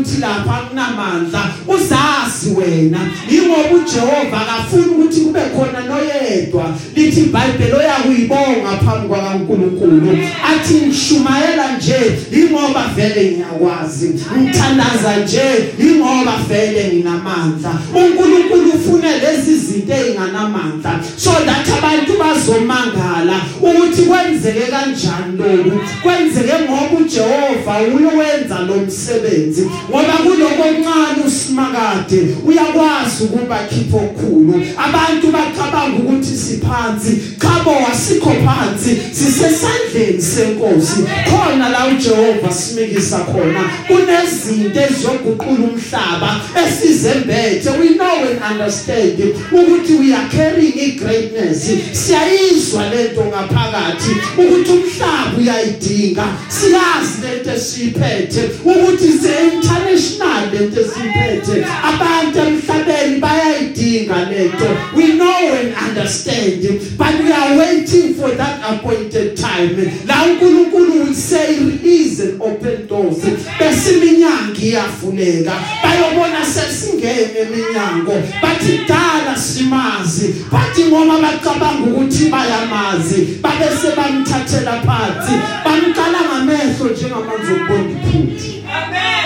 ukuthi 0.00 0.20
lapha 0.20 0.62
kunamandla 0.68 1.50
uzazi 1.68 2.50
wena. 2.56 2.98
Ingoba 3.30 3.74
uJehova 3.74 4.40
akafuni 4.40 4.84
ukuthi 4.84 5.20
kube 5.20 5.40
khona 5.40 5.80
noyedwa. 5.80 6.74
Lithi 6.96 7.20
iBhayibheli 7.20 7.72
oyakuyibonga 7.72 8.70
phambi 8.84 9.08
kwaNkulunkulu 9.08 10.18
athi 10.50 10.74
ngishumayela 10.74 11.76
nje 11.76 12.18
ingoba 12.32 12.90
vele 12.96 13.30
ngiyakwazi. 13.30 14.14
Ngithandaza 14.38 15.16
nje 15.24 15.42
ingoba 15.78 16.32
vele 16.48 16.88
nginamandla. 16.92 17.72
uNkulunkulu 17.94 18.70
ufuna 18.70 19.16
lezi 19.16 19.56
zinto 19.56 19.92
ezinganamandla 19.94 21.00
so 21.16 21.30
that 21.30 21.68
abantu 21.78 22.12
bazomangala 22.18 23.40
ukuthi 23.60 24.02
kwenzeke 24.02 24.66
kanjani 24.70 25.36
lokhu. 25.38 25.80
Kwenzeke 26.02 26.52
ngoba 26.64 26.98
uJehova 27.00 27.78
uyowenza 27.96 28.58
lo 28.58 28.76
msebenzi. 28.76 29.70
Ngoba 29.90 30.12
kuloko 30.22 30.62
okuncane 30.62 31.22
usimakade 31.26 32.36
uyakwazi 32.46 33.24
ukuba 33.24 33.58
khipho 33.68 33.96
okukhulu 33.96 34.54
abantu 34.76 35.26
bacabanga 35.32 35.96
ukuthi 35.96 36.36
siphansi 36.36 37.12
khabo 37.38 37.70
wasikho 37.70 38.30
phansi 38.30 39.00
sisesandleni 39.12 40.22
senkosi. 40.22 41.00
Khona 41.28 41.68
la 41.68 41.86
uJehova 41.86 42.52
simikisa 42.52 43.18
khona 43.18 43.62
kunezinto 43.86 44.80
ezizoguqula 44.80 45.64
umhlaba 45.70 46.40
esizembethe. 46.62 47.70
We 47.80 47.96
know 47.96 48.24
and 48.30 48.42
understand 48.42 49.18
ukuthi 49.52 49.98
we 50.00 50.14
are 50.14 50.28
carrying 50.28 50.78
igreatness 50.78 51.70
siyayizwa 51.92 52.90
lento 52.90 53.24
ngaphakathi 53.24 54.12
ukuthi 54.38 54.70
umhlaba 54.70 55.38
uyayidinga. 55.38 56.24
Siyazi 56.48 57.16
lento 57.22 57.50
esiphethe 57.50 58.50
ukuthi 58.64 59.08
ze 59.18 59.34
international 59.80 60.50
lento 60.52 60.80
esiphethe 60.80 61.66
abantu 61.82 62.38
emhlabeni 62.38 63.20
bayayidinga 63.20 64.30
lento. 64.30 64.68
We 64.94 65.14
know 65.14 65.54
and 65.54 65.74
understand 65.74 66.62
but 66.98 67.14
we 67.18 67.32
are 67.32 67.58
waiting 67.58 68.14
for 68.14 68.30
that 68.30 68.60
appointed 68.62 69.36
time. 69.36 69.76
La 70.06 70.24
uNkulunkulu 70.24 71.04
will 71.04 71.14
say 71.14 71.58
release 71.58 72.20
and 72.20 72.40
open 72.42 72.86
doors. 72.86 73.18
Bese 73.58 73.92
iminyango 73.96 74.60
iyavuleka. 74.60 75.52
Bayobona 75.82 76.44
sesingene 76.44 77.38
eminyango 77.40 78.22
bathi 78.42 78.86
dala 78.88 79.36
simazi. 79.36 80.34
Bathi 80.50 80.84
ngoba 80.84 81.18
bacabanga 81.18 81.86
ukuthi 81.86 82.28
bayamazi. 82.30 83.38
Babese 83.42 83.96
bamthathela 83.96 84.82
phansi. 84.82 85.32
Bamqala 85.64 86.20
ngamehlo 86.20 86.90
njengamanzi 86.90 87.52
okubona 87.52 87.90
iphuthu 87.90 88.60
Amen. 88.70 89.19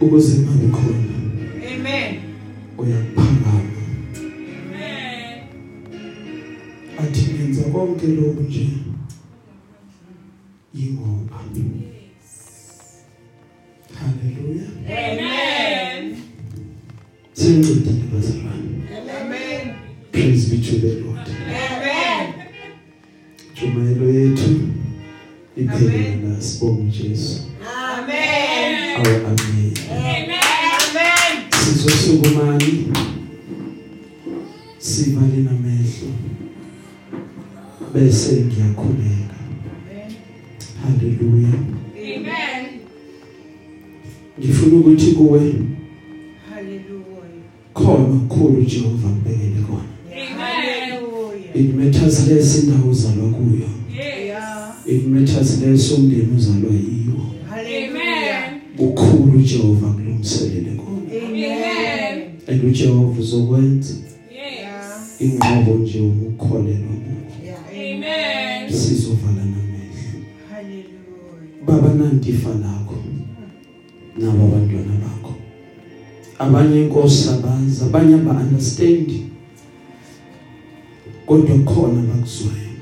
Ukuze 0.00 0.38
mabe 0.38 0.66
khona 0.74 0.98
Amen. 1.72 2.14
uyaphakama 2.78 3.52
Amen. 4.56 5.38
athi 7.00 7.22
ngenza 7.32 7.62
konke 7.72 8.06
lokhu 8.06 8.42
nje 8.42 8.66
yingoba 10.74 11.36
haleluya 13.98 14.66
Amen. 14.86 16.16
sengcedile 17.32 18.02
bazalwane 18.12 18.70
Amen. 19.20 19.64
Praise 20.12 20.50
be 20.50 20.58
to 20.62 20.76
the 20.78 21.00
lord 21.00 21.18
Amen. 21.18 22.34
jumayelo 23.54 24.10
yethu 24.20 24.60
iphelele 25.56 26.16
la 26.28 26.40
sibonga 26.40 26.80
uJesu 26.82 27.40
Amen. 27.96 28.96
awu 28.96 29.06
amen 29.26 29.72
Amen. 29.90 30.30
Amen. 30.30 31.50
sizosukumani 31.64 32.86
sivale 34.78 35.36
namehlo 35.36 36.08
bese 37.94 38.32
ngiyakhuleka 38.32 39.34
haleluya 40.82 41.48
Amen. 41.96 42.66
ngifuna 44.40 44.76
ukuthi 44.76 45.12
kuwe 45.12 45.40
Hallelujah. 46.50 47.42
khona 47.74 48.04
kukhulu 48.28 48.62
Jehova 48.64 49.08
mbekele 49.08 49.32
kona 49.32 49.40
Amen. 49.40 49.41
it 49.41 49.41
matters 51.92 52.28
less 52.28 52.58
indawo 52.64 52.90
uzalwa 52.90 53.28
kuyo 53.30 53.68
Yes. 53.96 54.36
it 54.86 55.06
matters 55.06 55.60
less 55.62 55.92
umndeni 55.92 56.28
uzalwa 56.36 56.70
yiwo 56.72 57.22
Amen. 57.52 58.60
ukhulu 58.78 59.38
Jehova 59.42 59.88
kulungiselele 59.92 60.70
kona 60.70 61.26
Amen. 61.26 62.22
and 62.48 62.64
uJehova 62.64 63.20
uzokwenza 63.20 63.94
Yes. 64.30 65.20
inqobo 65.20 65.74
nje 65.78 66.00
ukukholelwa 66.00 66.88
kuwo 66.88 67.56
Amen. 67.72 68.70
sizovala 68.72 69.44
namehlo 69.44 70.20
Hallelujah. 70.50 71.66
baba 71.66 71.94
nantifa 71.94 72.48
lakho 72.50 72.94
nabo 74.18 74.44
abantwana 74.44 74.92
bakho 75.04 75.34
abanye 76.38 76.82
inkosi 76.82 77.28
abazi 77.28 77.84
abanye 77.84 78.14
aba 78.14 78.30
understand 78.32 79.12
kodwa 81.32 81.58
khona 81.64 82.02
bakuzwayo 82.02 82.72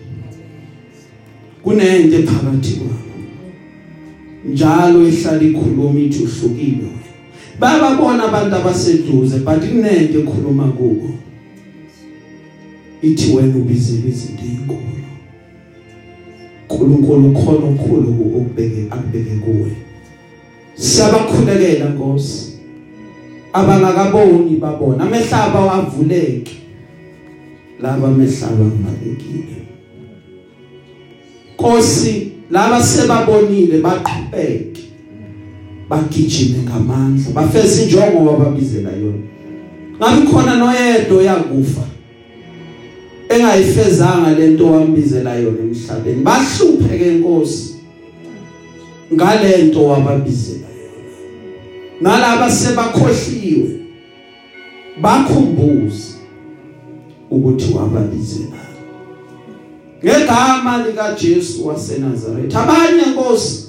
kunento 1.62 2.16
ephakathi 2.16 2.72
kwabo 2.80 3.16
njalo 4.44 5.08
ihlala 5.08 5.42
ikhuluma 5.42 6.00
ithi 6.00 6.22
uhlukile 6.24 6.88
bababona 7.60 8.24
abantu 8.24 8.56
abaseduze 8.56 9.38
but 9.38 9.60
kunento 9.70 10.18
ekhuluma 10.18 10.64
kubo. 10.64 11.10
Ithi 13.02 13.32
wena 13.32 13.56
ubizile 13.56 14.08
izinto 14.08 14.42
ezinkulu 14.42 14.80
uNkulunkulu 16.70 17.32
khona 17.32 17.66
okukhulu 17.66 18.10
ukubeke 18.10 18.86
akubeke 18.90 19.34
kuwe. 19.44 19.70
Siyabakhulekela 20.74 21.90
Nkosi. 21.90 22.52
Abangakaboni 23.52 24.56
babona. 24.56 25.04
Amehlaba 25.04 25.60
wavuleke 25.60 26.60
laba 27.82 28.08
amehlaba 28.08 28.64
ngibalekile 28.64 29.60
Nkosi 31.54 32.32
laba 32.50 32.82
sebabonile 32.82 33.78
baqhubeke 33.78 34.82
bagijime 35.88 36.58
ngamandla 36.62 37.30
bafeza 37.34 37.82
injongo 37.82 38.30
wababizela 38.30 38.90
yona. 38.90 39.26
Ngabe 39.98 40.30
khona 40.30 40.54
noyedwa 40.56 41.22
yakufa 41.22 41.82
engayifezanga 43.28 44.30
lento 44.30 44.66
wambizela 44.66 45.34
yona 45.34 45.58
emhlabeni? 45.58 46.22
Bahlupheke 46.22 47.08
inkosi 47.08 47.74
ngalento 49.14 49.84
wababizela 49.84 50.68
yona. 50.68 51.10
Nalaba 52.00 52.50
sebakhohliwe 52.50 53.70
bakhumbuze 55.02 56.09
ukuthi 57.30 57.74
wababizela 57.74 58.60
ngegama 60.04 60.86
lika 60.86 61.16
Jesu 61.22 61.66
waseNazaretha 61.66 62.62
abanye 62.62 63.02
inkosi 63.02 63.66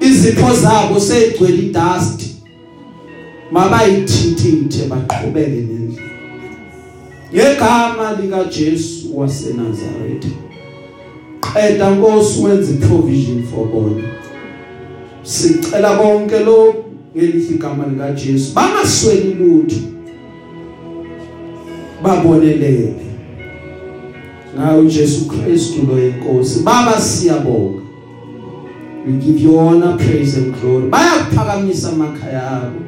izipho 0.00 0.54
zabo 0.54 1.00
seyigcwele 1.00 1.58
idust 1.58 2.28
mabayithintithe 3.52 4.86
baqhubeke 4.88 5.50
nendlela. 5.50 6.08
Ngegama 7.32 8.12
lika 8.22 8.44
Jesu 8.44 9.18
waseNazaretha 9.18 10.28
qeda 11.40 11.90
Nkosi 11.90 12.42
wenze 12.42 12.72
provision 12.72 13.42
for 13.42 13.66
bona. 13.66 14.04
Sicela 15.22 15.96
konke 15.96 16.38
lo 16.38 16.74
ngelihle 17.16 17.54
igama 17.54 17.86
lika 17.86 18.12
Jesu 18.12 18.54
bangasweli 18.54 19.34
lutho. 19.34 19.97
Babonelele 22.02 22.94
ngayo 24.56 24.84
Jesu 24.84 25.28
Kristu 25.28 25.86
lo 25.86 25.98
yenkosi 25.98 26.62
baba 26.62 27.00
siyabonga. 27.00 27.82
We 29.06 29.12
give 29.14 29.40
you 29.40 29.58
honor 29.58 29.96
praise 29.96 30.36
and 30.36 30.54
glory. 30.60 30.90
Bayakuphakamisa 30.90 31.88
amakhaya 31.88 32.50
abo. 32.50 32.80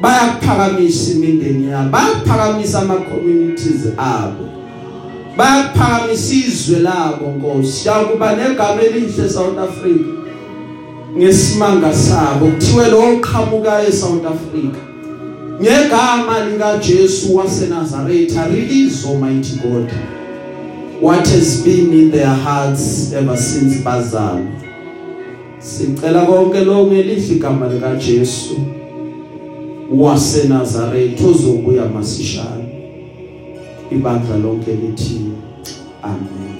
Bayakuphakamisa 0.00 1.12
imindeni 1.12 1.70
yabo. 1.70 1.90
Bayakuphakamisa 1.90 2.82
ama 2.82 2.94
communities 2.94 3.86
abo. 3.98 4.48
Bayaphakamisa 5.36 6.34
izwe 6.34 6.78
labo 6.78 7.26
Nkosi. 7.26 7.88
Yakuba 7.88 8.36
negama 8.36 8.82
elihle 8.82 9.28
South 9.28 9.58
Africa 9.58 10.06
ngesimanga 11.16 11.94
sabo. 11.94 12.46
Kuthiwe 12.46 12.88
lo 12.88 13.00
oqhamuka 13.00 13.82
eSouth 13.88 14.26
Africa. 14.26 14.91
Ngegama 15.60 16.44
lika 16.50 16.78
Jesu 16.78 17.36
waseNazaretha 17.36 18.48
release 18.48 19.08
almighty 19.08 19.56
God. 19.56 19.90
What 21.00 21.26
has 21.28 21.64
been 21.64 21.92
in 21.92 22.10
their 22.10 22.34
hearts 22.34 23.12
ever 23.12 23.36
since 23.36 23.82
bazalwa? 23.84 24.46
Sicela 25.58 26.26
konke 26.26 26.64
lo 26.64 26.86
ngelihle 26.86 27.34
igama 27.36 27.68
lika 27.68 27.96
Jesu 27.96 28.56
waseNazaretha 29.90 31.26
ozobuya 31.26 31.88
masishane. 31.88 32.64
Ibandla 33.90 34.36
lonke 34.36 34.72
lithi 34.72 35.20
amen. 36.02 36.51